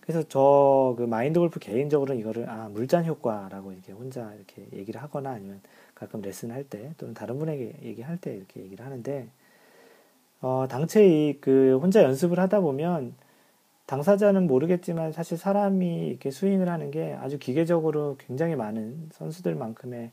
그래서 0.00 0.22
저 0.28 0.94
그 0.96 1.02
마인드 1.02 1.38
골프 1.40 1.58
개인적으로는 1.58 2.20
이거를 2.20 2.48
아 2.48 2.68
물잔 2.68 3.04
효과라고 3.06 3.72
이렇게 3.72 3.92
혼자 3.92 4.32
이렇게 4.34 4.66
얘기를 4.72 5.02
하거나 5.02 5.30
아니면 5.30 5.60
가끔 5.94 6.20
레슨 6.22 6.50
할 6.52 6.64
때 6.64 6.92
또는 6.98 7.14
다른 7.14 7.38
분에게 7.38 7.74
얘기할 7.82 8.18
때 8.18 8.36
이렇게 8.36 8.60
얘기를 8.62 8.84
하는데 8.84 9.28
어 10.40 10.66
당최 10.68 11.06
이그 11.06 11.78
혼자 11.82 12.02
연습을 12.04 12.38
하다 12.38 12.60
보면 12.60 13.14
당사자는 13.86 14.46
모르겠지만 14.46 15.12
사실 15.12 15.38
사람이 15.38 16.08
이렇게 16.08 16.30
스윙을 16.30 16.68
하는 16.68 16.90
게 16.90 17.14
아주 17.14 17.38
기계적으로 17.38 18.16
굉장히 18.18 18.56
많은 18.56 19.10
선수들만큼의 19.12 20.10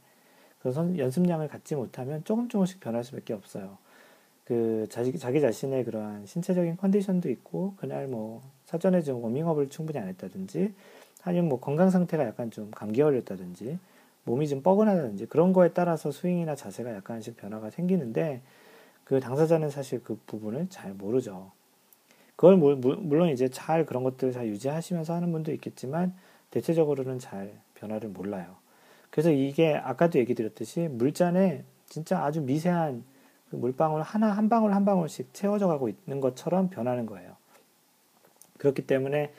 그런 0.64 0.98
연습량을 0.98 1.50
갖지 1.50 1.76
못하면 1.76 2.24
조금 2.24 2.48
조금씩 2.48 2.80
변할 2.80 3.04
수밖에 3.04 3.34
없어요. 3.34 3.78
그 4.46 4.88
자기, 4.90 5.18
자기 5.18 5.40
자신의 5.40 5.86
그러한 5.86 6.26
신체적인 6.26 6.78
컨디션도 6.78 7.30
있고 7.30 7.76
그날 7.78 8.08
뭐 8.08 8.42
사전에 8.66 9.02
좀 9.02 9.24
워밍업을 9.24 9.70
충분히 9.70 10.00
안 10.00 10.08
했다든지 10.08 10.74
아니면 11.24 11.50
뭐 11.50 11.60
건강 11.60 11.90
상태가 11.90 12.26
약간 12.26 12.50
좀 12.50 12.72
감기 12.72 13.02
걸렸다든지 13.02 13.78
몸이 14.26 14.48
좀 14.48 14.64
뻐근하다든지 14.64 15.28
그런 15.28 15.54
거에 15.54 15.70
따라서 15.74 16.12
스윙이나 16.12 16.56
자세가 16.56 16.94
약간씩 16.96 17.38
변화가 17.38 17.70
생기는데 17.70 18.42
그 19.04 19.20
당사자는 19.20 19.70
사실 19.70 20.02
그 20.02 20.18
부분을 20.26 20.68
잘 20.70 20.94
모르죠. 20.94 21.52
그걸 22.36 22.56
물론 22.58 23.30
이제 23.30 23.50
잘 23.50 23.86
그런 23.86 24.04
것들을 24.04 24.34
잘 24.34 24.48
유지하시면서 24.48 25.14
하는 25.14 25.32
분도 25.32 25.52
있겠지만 25.52 26.14
대체적으로는 26.52 27.20
잘 27.20 27.54
변화를 27.76 28.10
몰라요. 28.10 28.63
그래서 29.14 29.30
이게 29.30 29.76
아까도 29.76 30.18
얘기 30.18 30.34
드렸듯이 30.34 30.88
물잔에 30.88 31.64
진짜 31.86 32.24
아주 32.24 32.42
미세한 32.42 33.04
그 33.52 33.56
물방울 33.56 34.02
하나 34.02 34.32
한 34.32 34.50
방울 34.50 34.74
한 34.74 34.86
방울씩 34.86 35.36
채워져 35.36 35.68
가고 35.68 35.88
있는 35.88 36.20
것처럼 36.20 36.72
변하는 36.72 37.06
거예요. 37.06 37.36
그렇기 38.58 38.88
때문에 38.88 39.32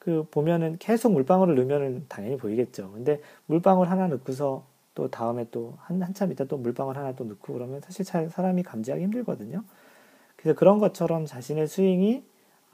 그 0.00 0.26
보면은 0.32 0.78
계속 0.80 1.12
물방울을 1.12 1.54
넣으면은 1.54 2.06
당연히 2.08 2.36
보이겠죠. 2.38 2.90
근데 2.90 3.20
물방울 3.46 3.88
하나 3.88 4.08
넣고서 4.08 4.64
또 4.96 5.08
다음에 5.08 5.46
또 5.52 5.74
한, 5.78 6.02
한참 6.02 6.32
있다 6.32 6.46
또 6.46 6.56
물방울 6.56 6.98
하나 6.98 7.12
또 7.12 7.22
넣고 7.22 7.52
그러면 7.52 7.80
사실 7.80 8.04
사람이 8.04 8.64
감지하기 8.64 9.00
힘들거든요. 9.04 9.62
그래서 10.34 10.58
그런 10.58 10.80
것처럼 10.80 11.24
자신의 11.24 11.68
스윙이 11.68 12.24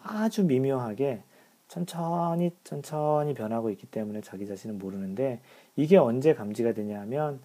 아주 0.02 0.44
미묘하게 0.44 1.22
천천히 1.68 2.50
천천히 2.62 3.34
변하고 3.34 3.70
있기 3.70 3.86
때문에 3.86 4.20
자기 4.20 4.46
자신은 4.46 4.78
모르는데 4.78 5.40
이게 5.76 5.96
언제 5.96 6.34
감지가 6.34 6.72
되냐면 6.72 7.40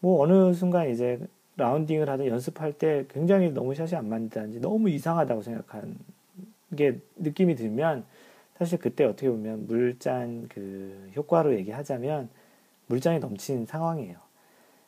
뭐 0.00 0.22
어느 0.22 0.54
순간 0.54 0.90
이제 0.90 1.18
라운딩을 1.56 2.08
하든 2.08 2.26
연습할 2.26 2.72
때 2.72 3.06
굉장히 3.10 3.50
너무 3.50 3.74
샷이 3.74 3.94
안 3.94 4.08
맞는다든지 4.08 4.60
너무 4.60 4.88
이상하다고 4.90 5.42
생각한 5.42 5.98
게 6.76 7.00
느낌이 7.16 7.56
들면 7.56 8.04
사실 8.56 8.78
그때 8.78 9.04
어떻게 9.04 9.28
보면 9.28 9.66
물잔 9.66 10.48
그 10.48 11.10
효과로 11.16 11.54
얘기하자면 11.56 12.28
물잔이 12.86 13.18
넘친 13.18 13.66
상황이에요. 13.66 14.16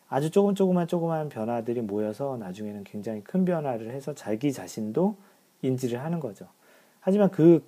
아주 0.08 0.30
조금 0.30 0.54
조그만 0.54 0.88
조그만 0.88 1.28
변화들이 1.28 1.82
모여서 1.82 2.36
나중에는 2.36 2.84
굉장히 2.84 3.22
큰 3.22 3.44
변화를 3.44 3.90
해서 3.90 4.14
자기 4.14 4.52
자신도 4.52 5.16
인지를 5.62 6.02
하는 6.02 6.18
거죠. 6.18 6.48
하지만 7.00 7.30
그 7.30 7.62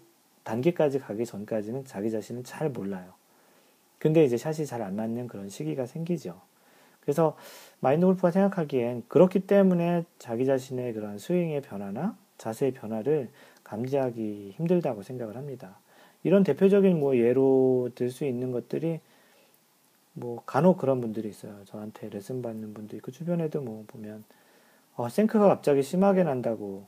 단계까지 0.44 0.98
가기 1.00 1.24
전까지는 1.26 1.84
자기 1.84 2.10
자신은 2.10 2.44
잘 2.44 2.70
몰라요. 2.70 3.12
근데 3.98 4.24
이제 4.24 4.36
샷이 4.36 4.66
잘 4.66 4.82
안 4.82 4.96
맞는 4.96 5.28
그런 5.28 5.48
시기가 5.48 5.86
생기죠. 5.86 6.40
그래서 7.00 7.36
마인드 7.80 8.06
골프가 8.06 8.30
생각하기엔 8.30 9.04
그렇기 9.08 9.40
때문에 9.40 10.04
자기 10.18 10.46
자신의 10.46 10.92
그런 10.94 11.18
스윙의 11.18 11.62
변화나 11.62 12.16
자세의 12.38 12.72
변화를 12.72 13.28
감지하기 13.64 14.54
힘들다고 14.56 15.02
생각을 15.02 15.36
합니다. 15.36 15.78
이런 16.24 16.44
대표적인 16.44 16.98
뭐 17.00 17.16
예로 17.16 17.90
들 17.94 18.10
수 18.10 18.24
있는 18.24 18.52
것들이 18.52 19.00
뭐 20.14 20.42
간혹 20.46 20.78
그런 20.78 21.00
분들이 21.00 21.28
있어요. 21.28 21.64
저한테 21.64 22.08
레슨 22.10 22.42
받는 22.42 22.74
분도 22.74 22.96
있고 22.96 23.10
주변에도 23.10 23.60
뭐 23.62 23.84
보면 23.86 24.24
어, 24.96 25.08
shank가 25.08 25.48
갑자기 25.48 25.82
심하게 25.82 26.22
난다고 26.22 26.86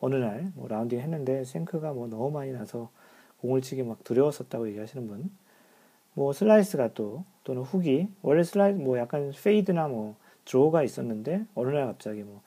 어느 0.00 0.16
날 0.16 0.52
뭐 0.54 0.68
라운딩 0.68 1.00
했는데 1.00 1.44
shank가 1.44 1.92
뭐 1.92 2.08
너무 2.08 2.30
많이 2.30 2.52
나서 2.52 2.90
공을 3.40 3.62
치기 3.62 3.82
막 3.82 4.02
두려웠었다고 4.04 4.68
얘기하시는 4.68 5.06
분. 5.06 5.30
뭐 6.14 6.32
슬라이스가 6.32 6.94
또 6.94 7.24
또는 7.44 7.62
훅이 7.62 8.08
원래 8.22 8.42
슬라이스 8.42 8.78
뭐 8.78 8.98
약간 8.98 9.32
fade나 9.42 9.88
뭐 9.88 10.16
draw가 10.44 10.82
있었는데 10.82 11.44
어느 11.54 11.70
날 11.70 11.86
갑자기 11.86 12.22
뭐 12.22 12.42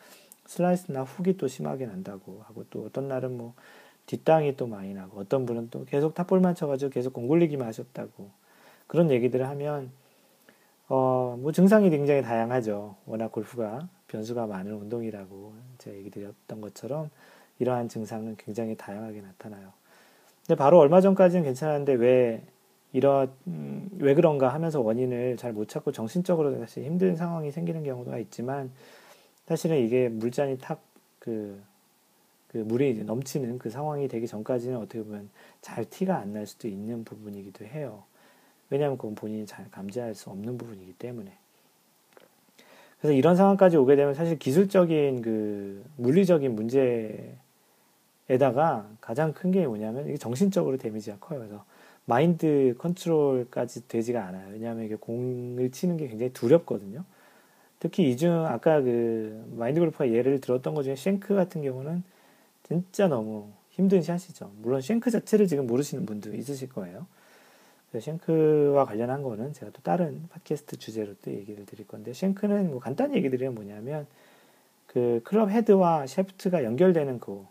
슬라이스나 0.46 1.04
훅이 1.04 1.38
또 1.38 1.48
심하게 1.48 1.86
난다고 1.86 2.42
하고 2.48 2.66
또 2.70 2.86
어떤 2.86 3.08
날은 3.08 3.38
뭐 3.38 3.54
뒷땅이 4.08 4.58
또 4.58 4.68
많이 4.68 4.94
나고 4.94 5.20
어떤 5.22 5.46
분은 5.46 5.70
또 5.72 5.86
계속 5.86 6.14
탑볼만 6.14 6.56
쳐가지고 6.56 6.92
계속 6.92 7.14
공 7.14 7.28
굴리기만 7.28 7.66
하셨다고 7.68 8.30
그런 8.88 9.10
얘기들을 9.12 9.48
하면 9.50 9.92
어 10.90 11.38
뭐 11.40 11.52
증상이 11.52 11.90
굉장히 11.90 12.22
다양하죠. 12.22 12.96
워낙 13.06 13.32
골프가 13.32 13.88
변수가 14.08 14.46
많은 14.48 14.74
운동이라고 14.74 15.54
제가 15.80 15.98
얘기 15.98 16.10
드렸던 16.12 16.62
것처럼 16.62 17.10
이러한 17.60 17.90
증상은 17.90 18.36
굉장히 18.38 18.76
다양하게 18.76 19.22
나타나요. 19.22 19.72
근데 20.46 20.58
바로 20.58 20.80
얼마 20.80 21.02
전까지는 21.02 21.44
괜찮았는데 21.44 21.94
왜 21.94 22.42
이런 22.92 23.32
음, 23.48 23.90
왜 24.00 24.14
그런가 24.14 24.50
하면서 24.50 24.82
원인을 24.82 25.38
잘 25.38 25.54
못 25.54 25.68
찾고 25.70 25.92
정신적으로 25.92 26.58
사실 26.60 26.84
힘든 26.84 27.16
상황이 27.16 27.52
생기는 27.52 27.84
경우가 27.84 28.18
있지만 28.20 28.72
사실은 29.48 29.78
이게 29.80 30.10
물잔이 30.10 30.58
탁그 30.60 31.62
그 32.50 32.58
물이 32.58 33.04
넘치는 33.04 33.58
그 33.58 33.70
상황이 33.72 34.08
되기 34.08 34.28
전까지는 34.28 34.78
어떻게 34.78 35.02
보면 35.02 35.30
잘 35.62 35.86
티가 35.86 36.18
안 36.18 36.34
날 36.34 36.46
수도 36.46 36.68
있는 36.68 37.04
부분이기도 37.04 37.66
해요. 37.66 38.04
왜냐하면 38.70 38.98
그건 38.98 39.16
본인이 39.16 39.46
잘 39.46 39.70
감지할 39.72 40.14
수 40.16 40.30
없는 40.30 40.58
부분이기 40.58 40.94
때문에. 40.94 41.32
그래서 43.00 43.14
이런 43.14 43.36
상황까지 43.36 43.76
오게 43.78 43.96
되면 43.96 44.14
사실 44.14 44.38
기술적인 44.40 45.22
그 45.22 45.84
물리적인 45.98 46.56
문제 46.56 47.36
에다가 48.34 48.88
가장 49.02 49.34
큰 49.34 49.52
게 49.52 49.66
뭐냐면 49.68 50.08
이게 50.08 50.18
정신적으로 50.18 50.78
데미지가 50.78 51.18
커요. 51.20 51.40
그래서 51.40 51.66
마인드 52.06 52.76
컨트롤까지 52.80 53.88
되지가 53.88 54.26
않아요. 54.26 54.50
왜냐하면 54.52 54.86
이게 54.86 54.96
공을 54.96 55.72
치는 55.72 55.98
게 55.98 56.08
굉장히 56.08 56.34
두렵거든요. 56.34 57.04
특히 57.80 58.10
이중 58.10 58.46
아까 58.46 58.82
그 58.82 59.46
마인드 59.58 59.80
골프가 59.80 60.10
예를 60.10 60.40
들었던 60.42 60.74
것 60.74 60.84
중에 60.84 60.96
shank 60.96 61.36
같은 61.36 61.62
경우는 61.62 62.04
진짜 62.64 63.08
너무 63.08 63.50
힘든 63.70 64.02
샷이죠. 64.02 64.52
물론 64.62 64.82
shank 64.82 65.12
자체를 65.12 65.48
지금 65.48 65.68
모르시는 65.68 66.06
분도 66.06 66.34
있으실 66.34 66.70
거예요. 66.70 67.06
shank와 68.00 68.86
관련한 68.86 69.22
거는 69.22 69.54
제가 69.54 69.72
또 69.72 69.82
다른 69.84 70.28
팟캐스트 70.30 70.78
주제로 70.78 71.14
또 71.24 71.32
얘기를 71.32 71.66
드릴 71.66 71.86
건데 71.88 72.12
shank는 72.14 72.72
뭐 72.72 72.80
간단히 72.80 73.16
얘기 73.16 73.30
드리면 73.30 73.54
뭐냐면 73.54 74.08
그 74.88 75.22
클럽 75.24 75.50
헤드와 75.50 76.08
샤프트가 76.08 76.64
연결되는 76.64 77.20
그 77.20 77.46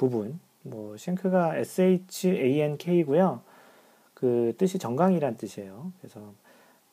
부분 0.00 0.40
뭐 0.62 0.96
shank가 0.96 1.56
SHANK고요. 1.58 3.42
그 4.14 4.54
뜻이 4.56 4.78
정강이란 4.78 5.36
뜻이에요. 5.36 5.92
그래서 6.00 6.32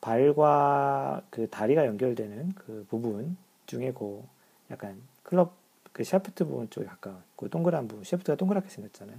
발과 0.02 1.22
그 1.30 1.48
다리가 1.48 1.86
연결되는 1.86 2.52
그 2.54 2.84
부분 2.90 3.38
중에 3.64 3.92
그 3.92 4.22
약간 4.70 5.00
클럽 5.22 5.54
그 5.94 6.04
샤프트 6.04 6.44
부분 6.44 6.68
쪽에 6.68 6.84
가까운 6.84 7.16
그 7.34 7.48
동그란 7.48 7.88
부분, 7.88 8.04
샤프트가 8.04 8.36
동그랗게 8.36 8.68
생겼잖아요. 8.68 9.16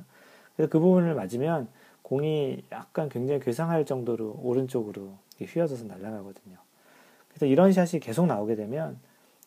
그래서 0.55 0.69
그 0.69 0.79
부분을 0.79 1.15
맞으면 1.15 1.67
공이 2.03 2.65
약간 2.71 3.09
굉장히 3.09 3.39
괴상할 3.39 3.85
정도로 3.85 4.39
오른쪽으로 4.43 5.17
휘어져서 5.41 5.85
날아가거든요. 5.85 6.57
그래서 7.29 7.47
이런 7.47 7.73
샷이 7.73 7.99
계속 7.99 8.27
나오게 8.27 8.55
되면 8.55 8.99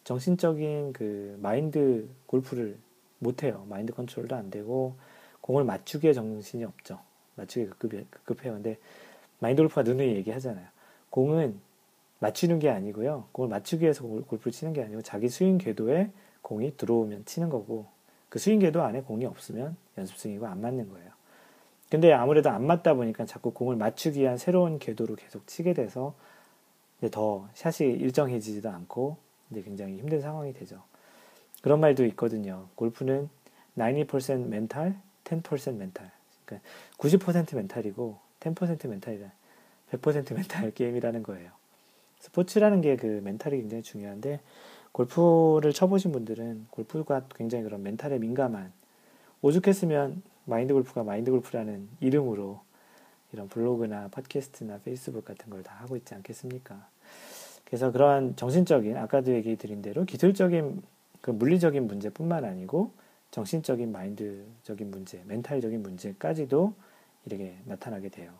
정신적인 0.02 0.94
그 0.94 1.38
마인드 1.40 2.08
골프를 2.26 2.76
못해요. 3.22 3.64
마인드 3.68 3.92
컨트롤도 3.92 4.34
안 4.34 4.50
되고 4.50 4.96
공을 5.40 5.64
맞추기에 5.64 6.12
정신이 6.12 6.64
없죠. 6.64 6.98
맞추기 7.36 7.66
급급해, 7.66 8.04
급급해요. 8.10 8.54
근데 8.54 8.78
마인드 9.38 9.62
골프가 9.62 9.82
누누이 9.82 10.14
얘기하잖아요. 10.16 10.66
공은 11.10 11.58
맞추는 12.18 12.58
게 12.58 12.70
아니고요. 12.70 13.28
공을 13.32 13.48
맞추기 13.48 13.82
위해서 13.82 14.02
골프를 14.04 14.52
치는 14.52 14.72
게 14.72 14.82
아니고 14.82 15.02
자기 15.02 15.28
스윙 15.28 15.58
궤도에 15.58 16.10
공이 16.42 16.76
들어오면 16.76 17.24
치는 17.24 17.48
거고 17.48 17.86
그 18.28 18.38
스윙 18.38 18.60
궤도 18.60 18.82
안에 18.82 19.02
공이 19.02 19.26
없으면 19.26 19.76
연습 19.98 20.16
스윙이고 20.16 20.46
안 20.46 20.60
맞는 20.60 20.88
거예요. 20.88 21.10
근데 21.90 22.12
아무래도 22.12 22.48
안 22.48 22.66
맞다 22.66 22.94
보니까 22.94 23.26
자꾸 23.26 23.52
공을 23.52 23.76
맞추기 23.76 24.20
위한 24.20 24.38
새로운 24.38 24.78
궤도로 24.78 25.16
계속 25.16 25.46
치게 25.46 25.74
돼서 25.74 26.14
더 27.10 27.48
샷이 27.54 27.90
일정해지지도 27.90 28.70
않고 28.70 29.16
이제 29.50 29.62
굉장히 29.62 29.98
힘든 29.98 30.20
상황이 30.20 30.52
되죠. 30.52 30.82
그런 31.62 31.80
말도 31.80 32.04
있거든요. 32.06 32.68
골프는 32.74 33.28
90% 33.78 34.46
멘탈, 34.48 35.00
10% 35.24 35.74
멘탈. 35.76 36.10
그러니까 36.44 36.68
90% 36.98 37.56
멘탈이고 37.56 38.18
10% 38.40 38.88
멘탈이라 38.88 39.30
100% 39.92 40.34
멘탈 40.34 40.70
게임이라는 40.72 41.22
거예요. 41.22 41.50
스포츠라는 42.20 42.80
게 42.82 42.96
그 42.96 43.20
멘탈이 43.24 43.58
굉장히 43.58 43.82
중요한데 43.82 44.40
골프를 44.92 45.72
쳐보신 45.72 46.12
분들은 46.12 46.66
골프가 46.70 47.22
굉장히 47.34 47.64
그런 47.64 47.82
멘탈에 47.82 48.18
민감한 48.18 48.72
오죽했으면 49.40 50.22
마인드 50.44 50.74
골프가 50.74 51.02
마인드 51.02 51.30
골프라는 51.30 51.88
이름으로 52.00 52.60
이런 53.32 53.48
블로그나 53.48 54.08
팟캐스트나 54.08 54.80
페이스북 54.84 55.24
같은 55.24 55.48
걸 55.50 55.62
다 55.62 55.74
하고 55.76 55.96
있지 55.96 56.14
않겠습니까? 56.14 56.86
그래서 57.64 57.90
그러한 57.90 58.36
정신적인 58.36 58.96
아까도 58.98 59.32
얘기 59.32 59.56
드린 59.56 59.80
대로 59.80 60.04
기술적인 60.04 60.82
그 61.22 61.30
물리적인 61.30 61.86
문제뿐만 61.86 62.44
아니고 62.44 62.90
정신적인 63.30 63.90
마인드적인 63.90 64.90
문제, 64.90 65.22
멘탈적인 65.26 65.82
문제까지도 65.82 66.74
이렇게 67.24 67.56
나타나게 67.64 68.10
돼요. 68.10 68.32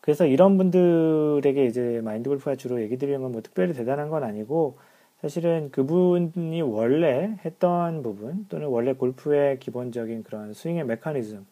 그래서 0.00 0.24
이런 0.24 0.56
분들에게 0.56 1.66
이제 1.66 2.00
마인드 2.02 2.30
골프가 2.30 2.56
주로 2.56 2.80
얘기 2.80 2.96
드리는 2.96 3.20
건 3.20 3.32
뭐 3.32 3.42
특별히 3.42 3.74
대단한 3.74 4.08
건 4.08 4.24
아니고 4.24 4.78
사실은 5.20 5.70
그분이 5.70 6.62
원래 6.62 7.36
했던 7.44 8.02
부분 8.02 8.46
또는 8.48 8.68
원래 8.68 8.94
골프의 8.94 9.58
기본적인 9.58 10.22
그런 10.22 10.54
스윙의 10.54 10.86
메커니즘 10.86 11.44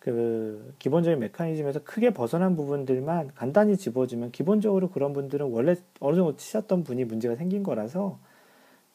그 0.00 0.74
기본적인 0.78 1.20
메커니즘에서 1.20 1.84
크게 1.84 2.10
벗어난 2.10 2.56
부분들만 2.56 3.32
간단히 3.34 3.76
집어주면 3.76 4.32
기본적으로 4.32 4.88
그런 4.90 5.12
분들은 5.12 5.46
원래 5.52 5.76
어느 6.00 6.16
정도 6.16 6.34
치셨던 6.36 6.82
분이 6.84 7.04
문제가 7.04 7.36
생긴 7.36 7.62
거라서 7.62 8.18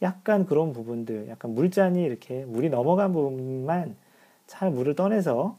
약간 0.01 0.45
그런 0.45 0.73
부분들 0.73 1.27
약간 1.29 1.53
물잔이 1.53 2.03
이렇게 2.03 2.45
물이 2.45 2.69
넘어간 2.69 3.13
부분만 3.13 3.95
잘 4.47 4.71
물을 4.71 4.95
떠내서 4.95 5.57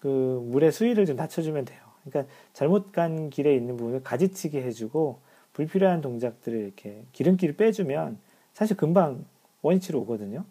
그 0.00 0.08
물의 0.46 0.72
수위를 0.72 1.06
좀 1.06 1.16
낮춰주면 1.16 1.64
돼요. 1.64 1.80
그러니까 2.04 2.32
잘못 2.52 2.92
간 2.92 3.30
길에 3.30 3.54
있는 3.54 3.76
부분을 3.76 4.02
가지치게 4.02 4.62
해주고 4.62 5.18
불필요한 5.52 6.00
동작들을 6.00 6.58
이렇게 6.58 7.02
기름기를 7.12 7.56
빼주면 7.56 8.18
사실 8.54 8.76
금방 8.76 9.24
원위치로 9.62 10.00
오거든요. 10.00 10.44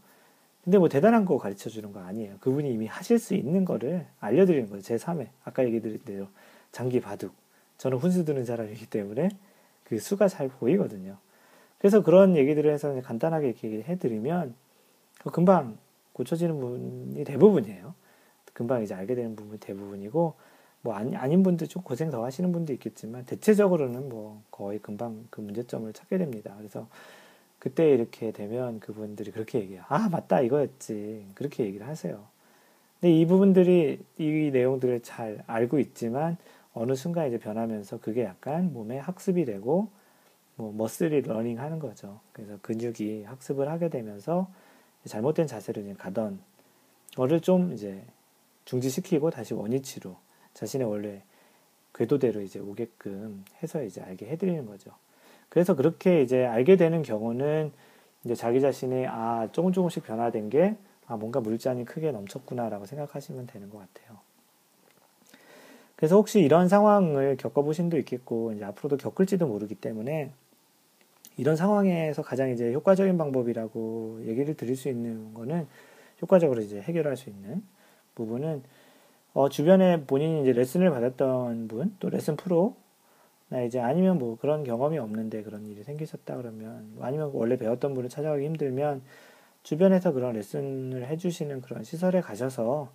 근데 0.63 0.80
뭐 0.80 0.89
대단한 0.89 1.25
거 1.25 1.38
가르쳐 1.38 1.69
주는 1.69 1.93
거 1.93 2.01
아니에요. 2.01 2.38
그분이 2.39 2.71
이미 2.71 2.88
하실 2.88 3.19
수 3.19 3.36
있는 3.36 3.65
거를 3.65 4.06
알려드리는 4.19 4.67
거예요. 4.67 4.82
제 4.82 4.95
3회. 4.95 5.28
아까 5.43 5.63
얘기 5.63 5.80
드린 5.80 5.99
대로 5.99 6.28
장기 6.71 6.99
바둑. 6.99 7.34
저는 7.78 7.99
훈수 7.99 8.25
두는 8.25 8.45
사람이기 8.45 8.88
때문에 8.88 9.30
그 9.84 9.99
수가 9.99 10.28
잘 10.28 10.49
보이거든요. 10.49 11.17
그래서 11.86 12.02
그런 12.02 12.36
얘기들을 12.36 12.74
해서 12.74 13.00
간단하게 13.00 13.50
이렇게 13.50 13.84
해드리면 13.84 14.56
금방 15.32 15.78
고쳐지는 16.13 16.60
분이 16.60 17.24
대부분이에요. 17.26 17.93
금방 18.54 18.82
이제 18.82 18.95
알게 18.95 19.13
되는 19.13 19.36
부분이 19.36 19.60
대부분이고 19.60 20.34
뭐 20.82 20.95
아닌 20.95 21.43
분도 21.43 21.67
좀 21.67 21.84
고생 21.84 22.10
더 22.10 22.26
하시는 22.26 22.52
분도 22.52 22.74
있겠지만 22.74 23.26
대체적으로는 23.26 24.10
뭐 24.10 24.41
거의 24.50 24.80
금방 24.80 25.28
그 25.30 25.41
문제점을 25.41 25.93
찾게 25.93 26.17
됩니다. 26.17 26.56
그래서 26.58 26.88
그때 27.60 27.91
이렇게 27.91 28.32
되면 28.32 28.80
그분들이 28.80 29.30
그렇게 29.30 29.60
얘기해요. 29.60 29.84
아, 29.88 30.10
맞다, 30.10 30.41
이거였지. 30.41 31.28
그렇게 31.36 31.65
얘기를 31.65 31.88
하세요. 31.88 32.24
근데 33.00 33.13
이 33.13 33.28
부분들이 33.28 34.00
이 34.17 34.50
내용들을 34.52 35.02
잘 35.02 35.43
알고 35.45 35.78
있지만 35.78 36.38
어느 36.74 36.95
순간 36.95 37.28
이제 37.28 37.38
변하면서 37.38 38.00
그게 38.00 38.24
약간 38.24 38.74
몸에 38.74 38.98
학습이 38.98 39.45
되고 39.45 39.89
뭐 40.56 40.74
muscle이 40.74 41.22
learning 41.22 41.60
하는 41.60 41.80
거죠. 41.80 42.20
그래서 42.32 42.58
근육이 42.62 43.24
학습을 43.24 43.70
하게 43.70 43.89
되면서 43.89 44.48
잘못된 45.06 45.48
자세로 45.48 45.82
이제 45.82 45.94
가던 45.94 46.39
거를 47.15 47.41
좀 47.41 47.74
이제 47.74 48.04
중지시키고 48.65 49.30
다시 49.30 49.54
원위치로 49.54 50.15
자신의 50.54 50.88
원래 50.88 51.24
궤도대로 51.94 52.41
이제 52.41 52.60
오게끔 52.60 53.44
해서 53.62 53.84
이제 53.84 54.02
알게 54.02 54.28
해드리는 54.28 54.65
거죠. 54.65 54.91
그래서 55.50 55.76
그렇게 55.76 56.22
이제 56.22 56.46
알게 56.46 56.76
되는 56.76 57.04
경우는 57.04 57.72
이제 58.24 58.36
자기 58.36 58.60
자신이 58.60 59.06
아 59.08 59.48
조금 59.52 59.72
조금씩 59.72 60.04
변화된 60.04 60.50
게 60.50 60.76
아, 61.08 61.15
뭔가 61.15 61.39
물잔이 61.39 61.86
크게 61.86 62.12
넘쳤구나라고 62.12 62.86
생각하시면 62.86 63.48
되는 63.48 63.70
것 63.70 63.78
같아요. 63.78 64.18
그래서 65.96 66.15
혹시 66.15 66.41
이런 66.41 66.68
상황을 66.68 67.38
겪어보신 67.38 67.89
도 67.89 67.98
있겠고 68.00 68.54
이제 68.54 68.65
앞으로도 68.65 68.98
겪을지도 68.98 69.48
모르기 69.48 69.76
때문에 69.76 70.32
이런 71.38 71.56
상황에서 71.56 72.21
가장 72.21 72.50
이제 72.50 72.74
효과적인 72.74 73.17
방법이라고 73.17 74.21
얘기를 74.26 74.56
드릴 74.56 74.76
수 74.76 74.89
있는 74.89 75.34
거는 75.34 75.67
효과적으로 76.21 76.62
이제 76.62 76.82
해결할 76.82 77.17
수 77.17 77.30
있는 77.30 77.63
부분은 78.15 78.63
어, 79.34 79.50
주변에 79.50 80.04
본인이 80.06 80.41
이제 80.41 80.54
레슨을 80.54 80.89
받았던 80.91 81.67
분, 81.67 81.93
또 82.00 82.10
레슨 82.10 82.38
프로, 82.38 82.78
나 83.50 83.62
이제 83.63 83.82
아니면 83.82 84.17
뭐 84.17 84.38
그런 84.39 84.63
경험이 84.63 84.98
없는데 84.98 85.43
그런 85.43 85.65
일이 85.65 85.84
생기셨다 85.84 86.38
그러면, 86.38 86.93
아니면 87.02 87.32
원래 87.34 87.58
배웠던 87.58 87.93
분을 87.95 88.08
찾아가기 88.08 88.45
힘들면, 88.45 89.02
주변에서 89.63 90.13
그런 90.13 90.34
레슨을 90.36 91.06
해주시는 91.08 91.62
그런 91.62 91.84
시설에 91.84 92.21
가셔서 92.21 92.93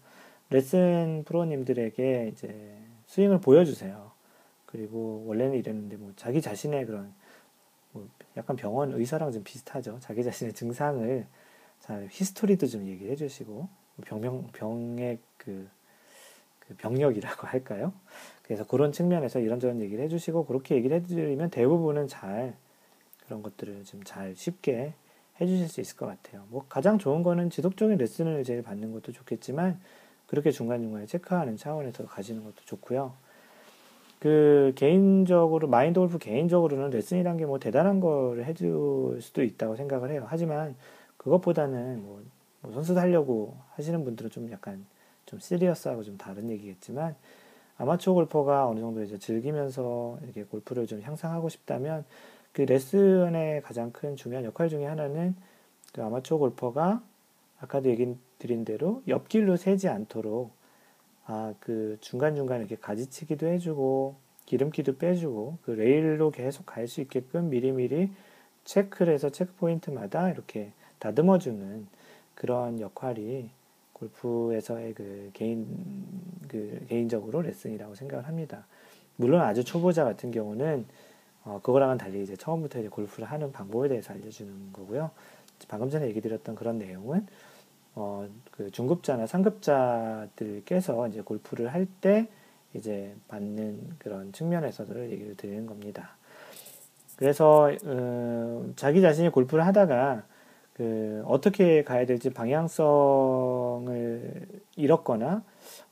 레슨 0.49 1.25
프로님들에게 1.27 2.31
이제 2.33 2.79
스윙을 3.07 3.41
보여주세요. 3.41 4.11
그리고 4.65 5.25
원래는 5.27 5.59
이랬는데 5.59 5.97
뭐 5.97 6.13
자기 6.17 6.41
자신의 6.41 6.87
그런 6.87 7.03
뭐 7.03 7.13
약간 8.37 8.57
병원 8.57 8.93
의사랑 8.93 9.33
좀 9.33 9.43
비슷하죠. 9.45 9.99
자기 10.01 10.23
자신의 10.23 10.53
증상을 10.55 11.27
잘 11.81 12.09
history도 12.11 12.67
좀 12.67 12.87
얘기해 12.87 13.17
주시고 13.17 13.69
병명 14.07 14.47
병의 14.53 15.19
그, 15.37 15.69
그 16.61 16.75
병력이라고 16.77 17.47
할까요? 17.47 17.93
그래서 18.43 18.67
그런 18.67 18.93
측면에서 18.93 19.41
이런저런 19.41 19.81
얘기를 19.81 20.03
해주시고 20.05 20.47
그렇게 20.47 20.75
얘기를 20.77 20.97
해드리면 20.99 21.51
대부분은 21.51 22.09
잘 22.09 22.57
그런 23.25 23.43
것들을 23.43 23.85
좀 23.85 24.03
잘 24.05 24.35
쉽게 24.37 24.95
해주실 25.41 25.69
수 25.69 25.81
있을 25.81 25.97
것 25.97 26.07
같아요. 26.07 26.45
뭐 26.51 26.67
가장 26.69 26.99
좋은 26.99 27.23
거는 27.23 27.51
지속적인 27.51 27.97
레슨을 27.97 28.45
제일 28.45 28.63
받는 28.63 28.93
것도 28.93 29.13
좋겠지만 29.13 29.81
그렇게 30.27 30.51
중간중간에 30.51 31.07
체크하는 31.07 31.57
차원에서 31.57 32.07
가시는 32.07 32.45
것도 32.45 32.57
좋고요. 32.67 33.15
그 34.21 34.73
개인적으로 34.77 35.69
마인드 35.69 35.99
골프 36.01 36.19
개인적으로는 36.19 36.91
레슨이란 36.91 37.39
게 37.39 37.47
뭐 37.47 37.59
대단한 37.59 38.01
걸 38.01 38.45
해줄 38.45 39.19
수도 39.23 39.43
있다고 39.43 39.77
생각을 39.77 40.11
해요. 40.13 40.27
하지만 40.29 40.77
그것보다는 41.19 42.03
뭐, 42.05 42.23
뭐 42.63 42.73
선수 42.73 42.99
하려고 42.99 43.57
하시는 43.77 44.05
분들은 44.05 44.31
좀 44.31 44.51
약간 44.53 44.87
좀 45.27 45.41
시리어스하고 45.41 46.03
좀 46.05 46.19
다른 46.19 46.51
얘기겠지만 46.51 47.17
아마추어 47.79 48.15
골퍼가 48.15 48.69
어느 48.69 48.81
정도 48.81 49.03
이제 49.03 49.19
즐기면서 49.19 50.19
이렇게 50.23 50.45
골프를 50.45 50.87
좀 50.87 51.01
향상하고 51.03 51.49
싶다면 51.49 52.05
그 52.53 52.63
레슨의 52.63 53.63
가장 53.63 53.91
큰 53.93 54.17
중요한 54.17 54.45
역할 54.45 54.69
중에 54.69 54.85
하나는 54.87 55.35
그 55.95 56.03
아마추어 56.03 56.39
골퍼가 56.39 57.03
아까도 57.61 57.89
얘기 57.91 58.15
드린 58.39 58.65
대로 58.67 59.03
옆길로 59.09 59.57
새지 59.57 59.89
않도록 59.89 60.53
아, 61.33 61.55
그 61.61 61.97
중간중간 62.01 62.59
이렇게 62.59 62.75
가지치기도 62.75 63.47
해주고, 63.47 64.17
기름기도 64.47 64.99
빼주고, 64.99 65.59
그 65.63 65.71
레일로 65.71 66.33
계속 66.33 66.67
갈 66.67 66.89
수 66.89 67.01
있게끔 67.01 67.51
미리미리 67.51 68.11
체크를 68.65 69.15
해서 69.15 69.31
체크포인트마다 69.31 70.31
이렇게 70.31 70.73
다듬어주는 70.99 71.87
그런 72.35 72.81
역할이 72.81 73.49
골프에서의 73.93 74.95
그 74.95 75.31
개인, 75.33 75.69
그 76.49 76.85
개인적으로 76.89 77.43
레슨이라고 77.43 77.95
생각을 77.95 78.27
합니다. 78.27 78.67
물론 79.15 79.43
아주 79.43 79.63
초보자 79.63 80.03
같은 80.03 80.33
경우는 80.33 80.85
어, 81.45 81.61
그거랑은 81.63 81.97
달리 81.97 82.25
이제 82.25 82.35
처음부터 82.35 82.81
이제 82.81 82.89
골프를 82.89 83.31
하는 83.31 83.53
방법에 83.53 83.89
대해서 83.89 84.13
알려주는 84.15 84.73
거고요. 84.73 85.13
방금 85.69 85.91
전에 85.91 86.09
얘기 86.09 86.21
드렸던 86.21 86.57
그런 86.57 86.79
내용은 86.79 87.25
어, 87.95 88.29
그 88.51 88.71
중급자나 88.71 89.27
상급자들께서 89.27 91.09
이제 91.09 91.21
골프를 91.23 91.73
할 91.73 91.87
때 92.01 92.29
이제 92.75 93.15
받는 93.29 93.97
그런 93.99 94.33
측면에서도 94.33 95.11
얘기를 95.11 95.37
드리는 95.37 95.67
겁니다. 95.67 96.17
그래서 97.17 97.71
음, 97.85 98.73
자기 98.77 99.01
자신이 99.01 99.31
골프를 99.31 99.67
하다가 99.67 100.25
그 100.75 101.23
어떻게 101.27 101.83
가야 101.85 102.07
될지 102.07 102.31
방향성을 102.31 104.47
잃었거나 104.77 105.43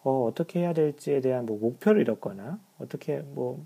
어, 0.05 0.25
어떻게 0.25 0.61
해야 0.61 0.73
될지에 0.73 1.21
대한 1.21 1.47
뭐 1.47 1.59
목표를 1.59 2.01
잃었거나 2.03 2.59
어떻게 2.79 3.19
뭐, 3.19 3.65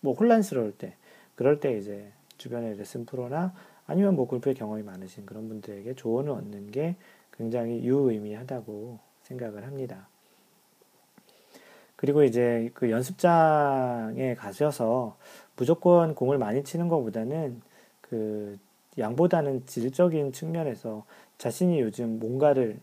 뭐 0.00 0.14
혼란스러울 0.14 0.72
때 0.72 0.94
그럴 1.34 1.60
때 1.60 1.76
이제 1.76 2.10
주변의 2.38 2.78
레슨 2.78 3.04
프로나 3.04 3.52
아니면 3.86 4.16
뭐 4.16 4.26
골프의 4.26 4.54
경험이 4.54 4.82
많으신 4.82 5.26
그런 5.26 5.48
분들에게 5.48 5.94
조언을 5.94 6.30
얻는 6.32 6.70
게 6.70 6.96
굉장히 7.32 7.82
유의미하다고 7.84 8.98
생각을 9.22 9.66
합니다. 9.66 10.08
그리고 11.96 12.24
이제 12.24 12.70
그 12.74 12.90
연습장에 12.90 14.34
가셔서 14.34 15.16
무조건 15.56 16.14
공을 16.14 16.38
많이 16.38 16.64
치는 16.64 16.88
것보다는 16.88 17.60
그 18.00 18.58
양보다는 18.98 19.66
질적인 19.66 20.32
측면에서 20.32 21.04
자신이 21.38 21.80
요즘 21.80 22.18
뭔가를 22.18 22.78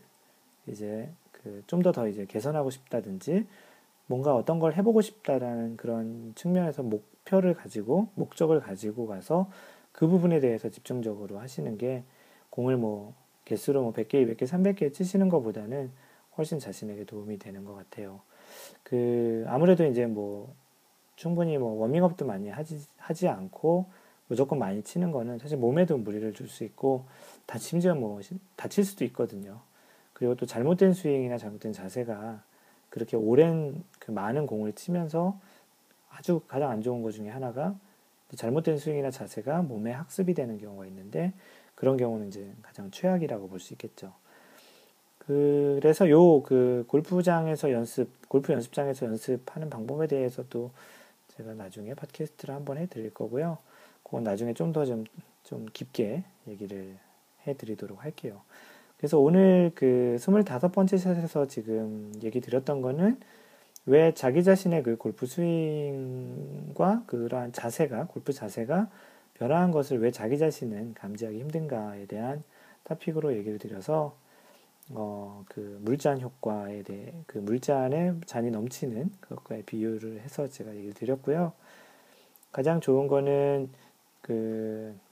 이제 0.66 1.08
그 1.32 1.62
좀 1.66 1.82
더 1.82 1.92
더 1.92 2.08
이제 2.08 2.26
개선하고 2.26 2.70
싶다든지 2.70 3.46
뭔가 4.06 4.34
어떤 4.34 4.58
걸 4.58 4.74
해보고 4.74 5.02
싶다라는 5.02 5.76
그런 5.76 6.32
측면에서 6.36 6.82
목표를 6.82 7.54
가지고 7.54 8.08
목적을 8.14 8.60
가지고 8.60 9.06
가서 9.06 9.50
그 9.92 10.06
부분에 10.08 10.40
대해서 10.40 10.68
집중적으로 10.70 11.38
하시는 11.38 11.76
게 11.78 12.02
공을 12.50 12.76
뭐 12.76 13.14
개수로 13.48 13.82
뭐 13.82 13.92
100개, 13.92 14.14
200개, 14.14 14.42
300개 14.42 14.92
치시는 14.92 15.30
것보다는 15.30 15.90
훨씬 16.36 16.58
자신에게 16.58 17.04
도움이 17.04 17.38
되는 17.38 17.64
것 17.64 17.74
같아요. 17.74 18.20
그, 18.82 19.44
아무래도 19.48 19.86
이제 19.86 20.06
뭐, 20.06 20.54
충분히 21.16 21.56
뭐, 21.56 21.72
워밍업도 21.80 22.26
많이 22.26 22.50
하지, 22.50 22.78
하지 22.98 23.26
않고, 23.26 23.86
무조건 24.28 24.58
많이 24.58 24.82
치는 24.82 25.10
거는 25.10 25.38
사실 25.38 25.56
몸에도 25.56 25.96
무리를 25.96 26.30
줄 26.34 26.46
수 26.48 26.62
있고, 26.64 27.06
다, 27.46 27.58
심지어 27.58 27.94
뭐, 27.94 28.20
다칠 28.56 28.84
수도 28.84 29.04
있거든요. 29.06 29.60
그리고 30.12 30.34
또 30.34 30.44
잘못된 30.44 30.92
스윙이나 30.92 31.38
잘못된 31.38 31.72
자세가 31.72 32.42
그렇게 32.90 33.16
오랜 33.16 33.82
그 33.98 34.10
많은 34.10 34.46
공을 34.46 34.74
치면서 34.74 35.38
아주 36.10 36.40
가장 36.48 36.70
안 36.70 36.82
좋은 36.82 37.02
것 37.02 37.12
중에 37.12 37.28
하나가 37.28 37.74
잘못된 38.34 38.78
스윙이나 38.78 39.10
자세가 39.10 39.62
몸에 39.62 39.92
학습이 39.92 40.34
되는 40.34 40.58
경우가 40.58 40.86
있는데 40.86 41.32
그런 41.78 41.96
경우는 41.96 42.26
이제 42.28 42.52
가장 42.62 42.90
최악이라고 42.90 43.48
볼 43.48 43.60
수 43.60 43.72
있겠죠. 43.74 44.12
그래서 45.18 46.10
요 46.10 46.42
그 46.42 46.84
골프장에서 46.88 47.70
연습, 47.70 48.08
골프 48.28 48.52
연습장에서 48.52 49.06
연습하는 49.06 49.70
방법에 49.70 50.08
대해서도 50.08 50.72
제가 51.36 51.54
나중에 51.54 51.94
팟캐스트를 51.94 52.54
한번 52.54 52.78
해드릴 52.78 53.14
거고요. 53.14 53.58
그건 54.02 54.24
나중에 54.24 54.54
좀 54.54 54.72
더 54.72 54.84
좀 54.84 55.04
좀 55.44 55.66
깊게 55.72 56.24
얘기를 56.48 56.98
해드리도록 57.46 58.02
할게요. 58.04 58.42
그래서 58.96 59.18
오늘 59.18 59.70
그 59.74 60.16
25번째 60.18 60.98
샷에서 60.98 61.46
지금 61.46 62.12
얘기 62.22 62.40
드렸던 62.40 62.82
거는 62.82 63.20
왜 63.86 64.12
자기 64.14 64.42
자신의 64.42 64.82
그 64.82 64.96
골프 64.96 65.26
스윙과 65.26 67.04
그러한 67.06 67.52
자세가, 67.52 68.08
골프 68.08 68.32
자세가 68.32 68.88
변화한 69.38 69.70
것을 69.70 70.00
왜 70.00 70.10
자기 70.10 70.38
자신은 70.38 70.94
감지하기 70.94 71.38
힘든가에 71.40 72.06
대한 72.06 72.42
타픽으로 72.84 73.36
얘기를 73.36 73.58
드려서 73.58 74.16
어, 74.90 75.44
그 75.48 75.78
물잔 75.82 76.20
효과에 76.20 76.82
대해 76.82 77.12
그 77.26 77.38
물잔에 77.38 78.14
잔이 78.26 78.50
넘치는 78.50 79.12
그것과의 79.20 79.62
비유를 79.64 80.20
해서 80.20 80.48
제가 80.48 80.74
얘기를 80.74 80.94
드렸고요. 80.94 81.52
가장 82.52 82.80
좋은 82.80 83.06
거는 83.08 83.70
그 84.22 85.08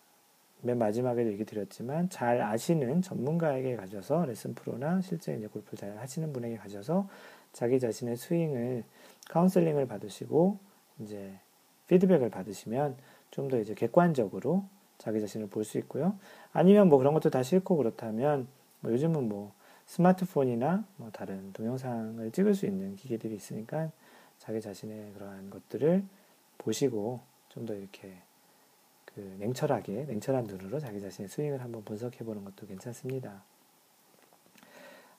맨 0.67 0.79
마지막에도 0.79 1.31
얘기 1.31 1.45
드렸지만 1.45 2.09
잘 2.09 2.41
아시는 2.41 3.03
전문가에게 3.03 3.77
가져서 3.77 4.27
레슨 4.27 4.55
프로나 4.55 5.01
실제 5.01 5.35
이제 5.35 5.47
골프 5.47 5.77
잘 5.77 5.97
하시는 5.99 6.33
분에게 6.33 6.57
가져서 6.57 7.09
자기 7.53 7.79
자신의 7.79 8.17
스윙을 8.17 8.85
카운슬링을 9.29 9.87
받으시고 9.87 10.59
이제 11.01 11.39
피드백을 11.89 12.31
받으시면 12.31 12.97
좀 13.37 13.49
더 13.49 13.59
이제 13.61 13.75
객관적으로 13.75 14.65
자기 14.99 15.21
자신을 15.21 15.49
볼 15.49 15.63
수 15.65 15.77
있고요. 15.79 16.19
아니면 16.53 16.89
뭐 16.89 16.99
그런 16.99 17.13
것도 17.15 17.29
다 17.31 17.43
싫고 17.43 17.77
그렇다면 17.77 18.49
뭐 18.81 18.91
요즘은 18.93 19.29
뭐 19.29 19.53
스마트폰이나 19.87 20.85
뭐 20.97 21.11
다른 21.13 21.53
동영상을 21.53 22.31
찍을 22.33 22.55
수 22.55 22.65
있는 22.67 22.97
기계들이 22.97 23.35
있으니까 23.35 23.91
자기 24.39 24.61
자신의 24.61 25.13
그러한 25.15 25.51
것들을 25.51 26.03
보시고 26.59 27.21
좀 27.51 27.67
더 27.67 27.75
이렇게 27.75 28.13
그 29.07 29.21
냉철하게 29.39 30.05
냉철한 30.05 30.45
눈으로 30.45 30.79
자기 30.81 31.01
자신의 31.01 31.29
스윙을 31.29 31.63
한번 31.63 31.85
분석해 31.85 32.25
보는 32.25 32.45
것도 32.45 32.67
괜찮습니다. 32.67 33.43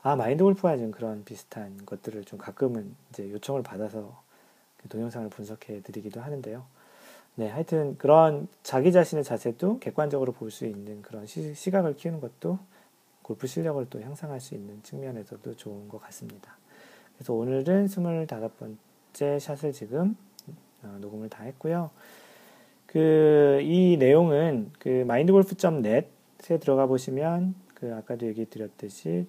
아 0.04 0.16
마인드 0.16 0.44
골프와 0.44 0.78
좀 0.78 0.92
그런 0.92 1.24
비슷한 1.26 1.84
것들을 1.86 2.24
좀 2.26 2.38
가끔은 2.40 2.96
이제 3.10 3.30
요청을 3.32 3.64
받아서 3.64 4.22
그 4.78 4.88
동영상을 4.90 5.30
분석해 5.30 5.82
드리기도 5.82 6.22
하는데요. 6.22 6.66
네, 7.40 7.50
하여튼 7.50 7.96
그런 8.00 8.48
자기 8.64 8.92
자신의 8.92 9.24
자세도 9.24 9.78
객관적으로 9.78 10.32
볼 10.32 10.50
수 10.50 10.66
있는 10.66 11.04
그런 11.04 11.28
시, 11.28 11.54
시각을 11.54 11.96
키우는 11.96 12.20
것도 12.20 12.58
골프 13.22 13.46
실력을 13.46 13.86
또 13.92 14.02
향상할 14.02 14.40
수 14.40 14.56
있는 14.56 14.82
측면에서도 14.82 15.56
좋은 15.56 15.88
것 15.88 16.02
같습니다. 16.02 16.58
그래서 17.16 17.34
오늘은 17.34 17.86
25번째 17.86 19.40
샷을 19.40 19.72
지금 19.72 20.18
어, 20.82 20.98
녹음을 21.00 21.30
다 21.30 21.44
했고요. 21.44 21.92
그, 22.88 23.60
이 23.62 23.98
내용은 23.98 24.72
그 24.80 25.04
마인드골프.net에 25.06 26.58
들어가 26.60 26.88
보시면 26.88 27.54
그 27.76 27.94
아까도 27.94 28.26
얘기 28.26 28.46
드렸듯이 28.46 29.28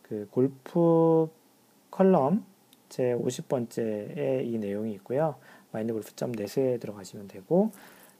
그 0.00 0.26
골프 0.30 1.28
컬럼 1.90 2.46
제 2.88 3.14
50번째에 3.14 4.46
이 4.46 4.56
내용이 4.56 4.94
있고요. 4.94 5.34
마인드골프.net에 5.72 6.78
들어가시면 6.78 7.28
되고 7.28 7.72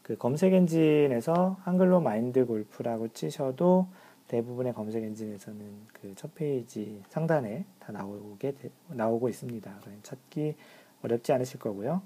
그 0.03 0.17
검색 0.17 0.53
엔진에서 0.53 1.57
한글로 1.63 2.01
마인드골프라고 2.01 3.09
치셔도 3.09 3.87
대부분의 4.29 4.73
검색 4.75 5.05
엔진에서는 5.05 5.61
그 5.93 6.03
첫 6.17 6.35
페이지 6.35 7.03
상단에 7.09 7.65
다 7.79 7.93
나오게 7.93 8.55
나오고 8.89 9.29
있습니다. 9.29 9.73
찾기 10.03 10.55
어렵지 11.03 11.33
않으실 11.33 11.61
거고요. 11.61 12.03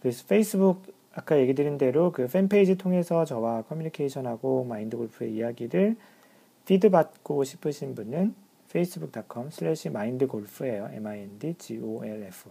그래서 0.00 0.24
페이스북 0.26 0.82
아까 1.12 1.38
얘기 1.38 1.54
드린 1.54 1.78
대로 1.78 2.12
그 2.12 2.28
fan 2.28 2.49
page 2.49 2.76
통해서 2.76 3.24
저와 3.24 3.62
커뮤니케이션하고 3.62 4.64
마인드 4.64 4.96
골프의 4.96 5.34
이야기를 5.34 5.96
feed 6.64 6.90
받고 6.90 7.44
싶으신 7.44 7.94
분은 7.94 8.34
facebook.com 8.68 9.48
slash 9.48 9.88
mindgolf예요. 9.88 10.90
m-i-n-d-g-o-l-f 10.92 12.50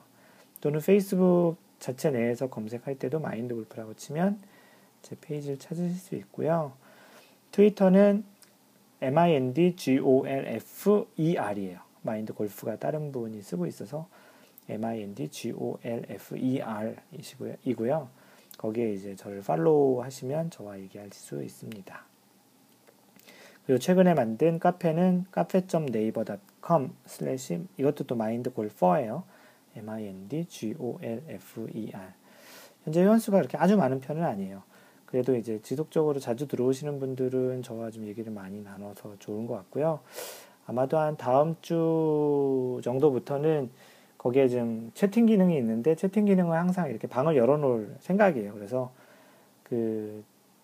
또는 0.60 0.80
페이스북 0.82 1.56
자체 1.80 2.12
내에서 2.12 2.50
검색할 2.50 3.00
때도 3.00 3.20
마인드 3.20 3.56
골프라고 3.56 3.94
치면 3.94 4.40
제 5.02 5.16
페이지를 5.20 5.58
찾으실 5.58 5.98
수 5.98 6.16
있고요. 6.16 6.74
트위터는 7.52 8.24
mindgolfer이에요. 9.02 11.80
마인드 12.02 12.34
골프가 12.34 12.78
다른 12.78 13.12
분이 13.12 13.42
쓰고 13.42 13.66
있어서 13.68 14.08
mindgolfer 14.70 16.96
이고요. 17.64 18.10
거기에 18.58 18.94
이제 18.94 19.16
저를 19.16 19.44
follow 19.44 20.02
하시면 20.02 20.50
저와 20.50 20.80
얘기할 20.80 21.12
수 21.12 21.44
있습니다. 21.44 22.06
그리고 23.66 23.80
최근에 23.80 24.14
만든 24.14 24.60
카페는 24.60 25.26
slash 27.06 27.66
이것도 27.78 28.06
또 28.06 28.16
mindgolfer예요. 28.16 29.24
M-i-n-d-g-o-l-f-e-r 29.78 30.78
현재 32.84 33.02
회원수가 33.02 33.38
그렇게 33.38 33.58
아주 33.58 33.78
많은 33.78 34.00
편은 34.00 34.24
아니에요. 34.24 34.64
그래도 35.06 35.36
이제 35.36 35.60
지속적으로 35.62 36.20
자주 36.20 36.48
들어오시는 36.48 37.00
분들은 37.00 37.64
저와 37.64 37.92
좀 37.92 38.06
얘기를 38.06 38.32
많이 38.32 38.62
나눠서 38.62 39.16
좋은 39.20 39.48
것 39.48 39.56
같고요. 39.56 40.00
아마도 40.66 40.98
한 40.98 41.16
다음 41.16 41.56
주 41.62 42.80
정도부터는 42.84 43.70
거기에 44.18 44.50
좀 44.50 44.92
채팅 44.94 45.26
기능이 45.26 45.58
있는데 45.58 45.96
채팅 45.96 46.26
기능은 46.26 46.58
항상 46.58 46.90
이렇게 46.90 47.08
방을 47.08 47.38
열어놓을 47.38 47.96
생각이에요. 48.00 48.54
그래서 48.54 48.92
그 49.64 50.24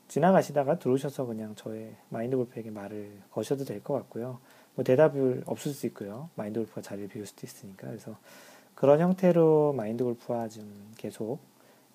지나가시다가 0.09 0.79
들어오셔서 0.79 1.25
그냥 1.25 1.55
저의 1.55 1.95
마인드 2.09 2.35
골프에게 2.35 2.69
말을 2.71 3.11
거셔도 3.31 3.63
될 3.63 3.81
것 3.81 3.93
같고요. 3.93 4.39
뭐 4.75 4.83
대답을 4.83 5.43
없을 5.45 5.71
수 5.71 5.85
있고요. 5.87 6.29
마인드 6.35 6.59
골프가 6.59 6.81
자리를 6.81 7.07
비울 7.09 7.25
수도 7.25 7.45
있으니까. 7.47 7.87
그래서 7.87 8.17
그런 8.83 8.99
형태로 8.99 9.71
마인드 9.71 10.03
골프와 10.03 10.49
좀 10.49 10.91
계속 10.97 11.39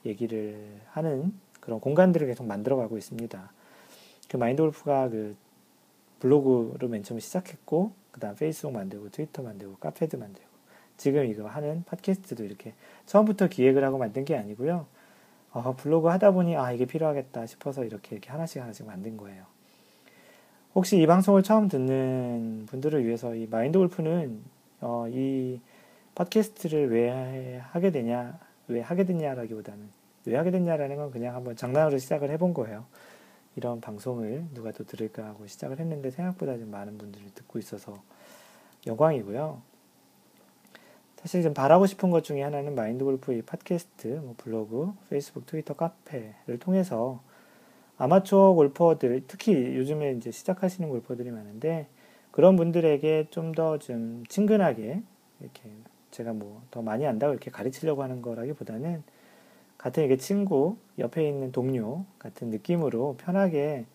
얘기를 0.07 0.81
하는 0.87 1.35
그런 1.61 1.81
공간들을 1.81 2.27
계속 2.27 2.47
만들어가고 2.47 2.97
있습니다. 2.97 3.53
그 4.27 4.37
마인드 4.39 4.63
골프가 4.63 5.07
그 5.11 5.37
블로그로 6.21 6.89
맨 6.89 7.03
처음 7.03 7.21
시작했고, 7.21 7.93
그 8.11 8.21
다음 8.21 8.37
페이스북 8.37 8.73
만들고, 8.73 9.11
트위터 9.11 9.43
만들고, 9.43 9.77
카페도 9.77 10.17
만들고, 10.17 10.49
지금 10.97 11.27
이거 11.27 11.47
하는 11.47 11.85
팟캐스트도 11.85 12.43
이렇게 12.43 12.73
처음부터 13.05 13.49
기획을 13.49 13.85
하고 13.85 13.99
만든 13.99 14.25
게 14.25 14.35
아니고요. 14.39 14.87
어, 15.53 15.77
블로그 15.77 16.09
하다 16.09 16.31
보니 16.31 16.57
아 16.57 16.73
이게 16.73 16.87
필요하겠다 16.87 17.45
싶어서 17.45 17.85
이렇게 17.85 18.17
이렇게 18.17 18.31
하나씩 18.31 18.63
하나씩 18.63 18.87
만든 18.87 19.19
거예요. 19.19 19.45
혹시 20.75 20.99
이 20.99 21.07
방송을 21.07 21.43
처음 21.43 21.69
듣는 21.69 22.65
분들을 22.65 23.05
위해서 23.05 23.35
이 23.35 23.47
마인드 23.47 23.77
골프는 23.77 24.41
어, 24.81 25.05
이 25.11 25.61
팟캐스트를 26.19 26.91
왜 26.91 27.59
하게 27.59 27.93
되냐, 27.93 28.41
왜 28.67 28.81
하게 28.81 29.05
됐냐라기보다는 29.05 29.89
왜 30.25 30.37
하게 30.37 30.51
됐냐라는 30.51 30.97
건 30.97 31.11
그냥 31.13 31.37
한번 31.37 31.55
장난으로 31.55 31.99
시작을 31.99 32.31
해본 32.31 32.55
거예요. 32.55 32.85
이런 33.55 33.81
방송을 33.81 34.47
누가 34.53 34.73
또 34.73 34.85
들을까 34.85 35.25
하고 35.25 35.47
시작을 35.47 35.79
했는데 35.79 36.11
생각보다 36.11 36.59
좀 36.59 36.73
많은 36.73 36.99
분들이 36.99 37.25
듣고 37.35 37.61
있어서 37.61 38.03
영광이고요. 38.87 39.63
사실 41.17 41.43
좀 41.43 41.55
바라고 41.55 41.87
싶은 41.87 42.11
것 42.11 42.25
중에 42.25 42.43
하나는 42.43 42.75
마인드 42.75 43.05
골프의 43.05 43.43
팟캐스트, 43.43 44.21
뭐 44.23 44.35
블로그, 44.39 44.93
페이스북, 45.11 45.47
트위터, 45.47 45.75
카페를 45.75 46.59
통해서 46.59 47.21
아마추어 47.97 48.55
골퍼들, 48.55 49.25
특히 49.29 49.77
요즘에 49.77 50.13
이제 50.13 50.33
시작하시는 50.33 50.89
골퍼들이 50.89 51.31
많은데 51.31 51.87
그런 52.33 52.57
분들에게 52.57 53.29
좀 53.31 53.53
더좀 53.53 53.79
좀 53.79 54.25
친근하게 54.29 55.03
이렇게 55.41 55.71
제가 56.11 56.33
뭐 56.33 56.63
더 56.71 56.83
많이 56.83 57.07
안다고 57.07 57.33
이렇게 57.33 57.51
가르치려고 57.51 58.03
하는 58.03 58.23
거라기보다는 58.23 59.03
같은 59.79 60.05
이게 60.05 60.17
친구, 60.17 60.77
옆에 60.99 61.27
있는 61.29 61.53
동료 61.53 62.05
같은 62.19 62.51
느낌으로 62.51 63.17
편하게 63.19 63.87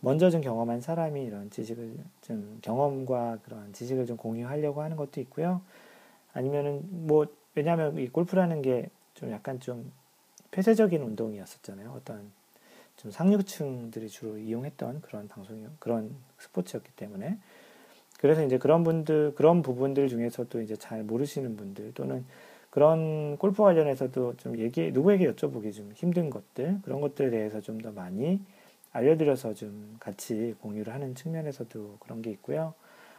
먼저 0.00 0.30
좀 0.30 0.40
경험한 0.42 0.80
사람이 0.80 1.24
이런 1.24 1.50
지식을 1.50 1.96
좀 2.22 2.58
경험과 2.62 3.38
그런 3.44 3.72
지식을 3.72 4.06
좀 4.06 4.16
공유하려고 4.16 4.82
하는 4.82 4.96
것도 4.96 5.20
있고요. 5.22 5.60
아니면은 6.32 6.82
뭐 7.06 7.26
왜냐하면 7.54 7.98
이 7.98 8.08
골프라는 8.08 8.62
게 8.62 8.88
좀 9.14 9.30
약간 9.30 9.60
좀 9.60 9.90
폐쇄적인 10.50 11.02
운동이었었잖아요. 11.02 11.92
어떤 11.92 12.30
좀 12.96 13.10
상류층들이 13.10 14.08
주로 14.08 14.38
이용했던 14.38 15.02
그런 15.02 15.28
방송이 15.28 15.66
그런 15.78 16.14
스포츠였기 16.38 16.90
때문에 16.96 17.38
그래서 18.24 18.42
이제 18.42 18.56
그런 18.56 18.84
분들 18.84 19.34
그런 19.34 19.60
부분들 19.60 20.08
중에서도 20.08 20.62
이제 20.62 20.76
잘 20.76 21.02
모르시는 21.02 21.58
분들 21.58 21.92
또는 21.92 22.24
그런 22.70 23.36
골프 23.36 23.62
관련해서도 23.62 24.38
좀 24.38 24.58
얘기, 24.58 24.90
누구에게 24.92 25.30
여쭤보기 25.30 25.74
좀 25.74 25.92
힘든 25.94 26.30
것들, 26.30 26.78
그런 26.84 27.02
것들에 27.02 27.28
대해서 27.28 27.60
좀 27.60 27.82
더 27.82 27.92
많이 27.92 28.40
알려드려서 28.92 29.52
좀 29.52 29.96
같이 30.00 30.54
공유를 30.62 30.94
하는 30.94 31.14
측면에서도 31.14 31.98
그런 32.00 32.22
게 32.22 32.30
있고요. 32.30 32.72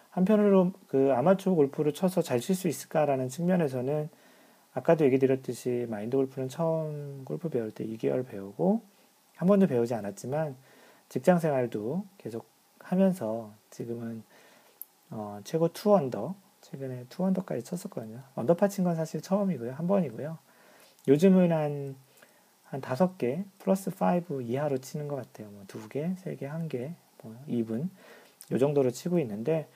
한편으로 0.10 0.72
그 0.88 1.14
아마추어 1.14 1.54
골프를 1.54 1.94
쳐서 1.94 2.24
잘 2.24 2.40
칠 2.40 2.56
수 2.56 2.68
있을까라는 2.68 3.30
측면에서는 3.30 4.10
아까도 4.74 5.06
얘기 5.06 5.20
드렸듯이 5.20 5.86
마인드 5.88 6.18
골프는 6.18 6.50
처음 6.50 7.22
골프 7.26 7.50
배울 7.50 7.70
때 7.70 7.86
2개월 7.86 8.26
배우고 8.28 8.82
한 9.36 9.48
번도 9.48 9.68
배우지 9.68 9.94
않았지만 9.94 10.56
직장 11.10 11.38
생활도 11.38 12.06
계속 12.18 12.48
하면서 12.80 13.52
지금은 13.70 14.24
어, 15.10 15.40
최고 15.44 15.68
2 15.70 15.94
언더 15.94 16.36
최근에 16.62 17.06
투 17.10 17.24
언더까지 17.24 17.64
쳤었거든요. 17.64 18.22
언더파 18.36 18.68
친 18.70 18.84
건 18.84 18.96
사실 18.96 19.22
처음이고요. 19.22 19.74
한 19.74 19.88
번이고요. 19.88 20.38
요즘은 21.08 21.52
한, 21.52 21.96
한 22.64 22.82
다섯 22.82 23.18
개, 23.18 23.44
플러스 23.60 23.92
5 23.92 24.42
이하로 24.42 24.80
치는 24.80 25.08
것 25.08 25.16
같아요. 25.16 25.50
뭐 25.52 25.64
두 25.68 25.88
개, 25.90 26.16
세 26.18 26.36
개, 26.36 26.46
한 26.48 26.68
개, 26.68 26.94
뭐 27.22 27.36
even. 27.48 27.90
요 28.52 28.58
정도로 28.58 28.92
치고 28.92 29.20
있는데, 29.20 29.68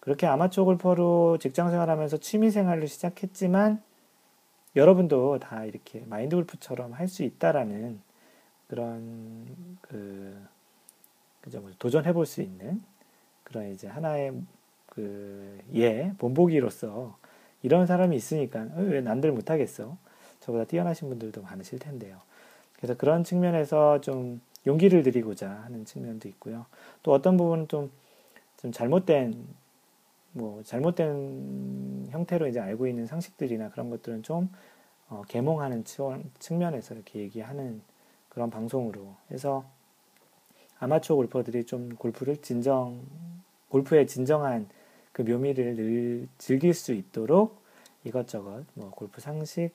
그렇게 0.00 0.26
아마추어 0.26 0.64
골퍼로 0.64 1.38
직장 1.38 1.70
생활하면서 1.70 2.18
취미 2.18 2.50
생활을 2.50 2.88
시작했지만, 2.88 3.82
여러분도 4.74 5.38
다 5.38 5.64
이렇게 5.64 6.00
마인드 6.06 6.34
골프처럼 6.36 6.92
할 6.94 7.08
수 7.08 7.22
있다라는 7.24 8.00
그런 8.68 9.78
그 9.82 10.42
그죠 11.42 11.60
뭐 11.60 11.70
도전해 11.78 12.12
볼 12.12 12.24
수 12.26 12.40
있는 12.42 12.82
그런 13.44 13.70
이제 13.72 13.86
하나의 13.88 14.32
그예 14.92 16.12
본보기로서 16.18 17.16
이런 17.62 17.86
사람이 17.86 18.14
있으니까 18.14 18.60
어, 18.74 18.80
왜 18.80 19.00
남들 19.00 19.32
못 19.32 19.50
하겠어? 19.50 19.96
저보다 20.40 20.64
뛰어나신 20.64 21.08
분들도 21.08 21.40
많으실 21.42 21.78
텐데요. 21.78 22.18
그래서 22.76 22.94
그런 22.96 23.24
측면에서 23.24 24.00
좀 24.00 24.40
용기를 24.66 25.02
드리고자 25.02 25.48
하는 25.64 25.84
측면도 25.84 26.28
있고요. 26.28 26.66
또 27.02 27.12
어떤 27.12 27.36
부분은 27.36 27.68
좀, 27.68 27.90
좀 28.58 28.70
잘못된 28.70 29.46
뭐 30.32 30.62
잘못된 30.62 32.08
형태로 32.10 32.48
이제 32.48 32.60
알고 32.60 32.86
있는 32.86 33.06
상식들이나 33.06 33.70
그런 33.70 33.90
것들은 33.90 34.22
좀 34.22 34.50
어, 35.08 35.22
개몽하는 35.28 35.84
측면에서 36.38 36.94
이렇게 36.94 37.20
얘기하는 37.20 37.82
그런 38.28 38.50
방송으로 38.50 39.14
해서 39.30 39.64
아마추어 40.78 41.16
골퍼들이 41.16 41.64
좀 41.64 41.94
골프를 41.96 42.38
진정 42.38 43.00
골프의 43.68 44.06
진정한 44.06 44.68
그 45.12 45.22
묘미를 45.22 45.76
늘 45.76 46.28
즐길 46.38 46.74
수 46.74 46.92
있도록 46.92 47.62
이것저것 48.04 48.64
뭐 48.74 48.90
골프 48.90 49.20
상식 49.20 49.70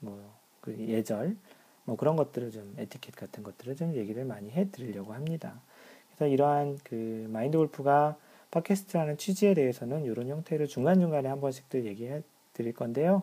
뭐 0.00 0.40
그 0.60 0.76
예절 0.78 1.36
뭐 1.84 1.96
그런 1.96 2.16
것들을 2.16 2.50
좀 2.50 2.74
에티켓 2.78 3.16
같은 3.16 3.42
것들을 3.42 3.76
좀 3.76 3.94
얘기를 3.94 4.24
많이 4.24 4.50
해 4.50 4.70
드리려고 4.70 5.12
합니다. 5.12 5.60
그래서 6.08 6.32
이러한 6.32 6.78
그 6.84 7.26
마인드 7.30 7.56
골프가 7.56 8.16
팟캐스트라는 8.50 9.16
취지에 9.16 9.54
대해서는 9.54 10.04
이런 10.04 10.28
형태로 10.28 10.66
중간중간에 10.66 11.28
한 11.28 11.40
번씩들 11.40 11.86
얘기해 11.86 12.22
드릴 12.52 12.72
건데요. 12.74 13.22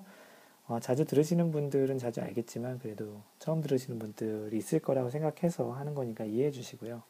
어, 0.68 0.80
자주 0.80 1.06
들으시는 1.06 1.52
분들은 1.52 1.98
자주 1.98 2.22
알겠지만 2.22 2.80
그래도 2.80 3.22
처음 3.40 3.62
들으시는 3.62 4.00
분들이 4.00 4.58
있을 4.58 4.80
거라고 4.80 5.10
생각해서 5.10 5.72
하는 5.72 5.96
거니까 5.96 6.26
이해해 6.26 6.52
주시고요. 6.52 7.04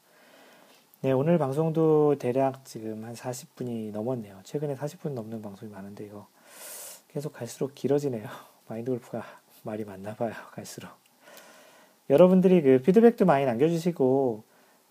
네, 1.02 1.12
오늘 1.12 1.38
방송도 1.38 2.16
대략 2.18 2.66
지금 2.66 3.06
한 3.06 3.14
40분이 3.14 3.92
넘었네요. 3.92 4.40
최근에 4.44 4.74
40분 4.74 5.12
넘는 5.12 5.44
방송이 5.44 5.72
많은데 5.72 6.06
이거 6.06 6.26
계속 7.08 7.34
갈수록 7.34 7.76
길어지네요. 7.76 8.28
마인드 8.68 8.90
골프가 8.90 9.24
말이 9.62 9.86
많나 9.86 10.16
봐요. 10.16 10.34
갈수록. 10.54 10.90
여러분들이 12.10 12.64
그 12.64 12.82
피드백도 12.82 13.26
많이 13.26 13.46
남겨주시고 13.46 14.44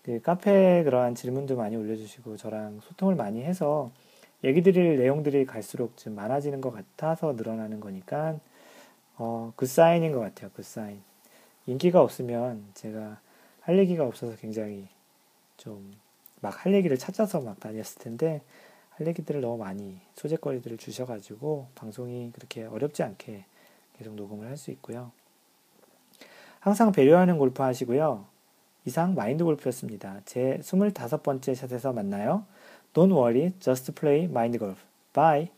그 0.03 0.21
카페에 0.21 0.85
그러한 0.85 1.13
질문도 1.13 1.57
많이 1.57 1.75
올려주시고 1.75 2.37
저랑 2.37 2.79
소통을 2.83 3.15
많이 3.15 3.43
해서 3.43 3.91
얘기 4.45 4.63
드릴 4.63 4.97
내용들이 4.97 5.45
갈수록 5.45 5.97
좀 5.97 6.15
많아지는 6.15 6.61
것 6.61 6.71
같아서 6.71 7.33
늘어나는 7.33 7.81
거니까 7.81 8.39
어, 9.17 9.51
그 9.57 9.65
사인인 9.65 10.13
것 10.13 10.21
같아요. 10.21 10.51
그 10.55 10.63
사인. 10.63 11.01
인기가 11.65 12.01
없으면 12.01 12.63
제가 12.75 13.19
할 13.59 13.77
얘기가 13.77 14.05
없어서 14.05 14.37
굉장히 14.37 14.87
좀 15.57 16.07
막 16.41 16.65
할 16.65 16.73
얘기를 16.73 16.97
찾아서 16.97 17.41
막 17.41 17.59
다녔을 17.59 17.99
텐데 17.99 18.41
할 18.91 19.07
얘기들을 19.07 19.41
너무 19.41 19.57
많이 19.57 19.99
소재거리들을 20.15 20.77
주셔가지고 20.77 21.67
방송이 21.75 22.31
그렇게 22.31 22.63
어렵지 22.63 23.03
않게 23.03 23.45
계속 23.97 24.15
녹음을 24.15 24.47
할 24.47 24.57
수 24.57 24.71
있고요. 24.71 25.11
항상 26.59 26.91
배려하는 26.91 27.37
골프 27.37 27.61
하시고요. 27.63 28.25
이상 28.85 29.15
마인드 29.15 29.43
골프였습니다. 29.43 30.21
제 30.25 30.59
25번째 30.61 31.55
샷에서 31.55 31.93
만나요. 31.93 32.45
Don't 32.93 33.11
worry, 33.11 33.53
just 33.59 33.91
play 33.93 34.23
mind 34.25 34.57
golf. 34.57 34.81
Bye. 35.13 35.56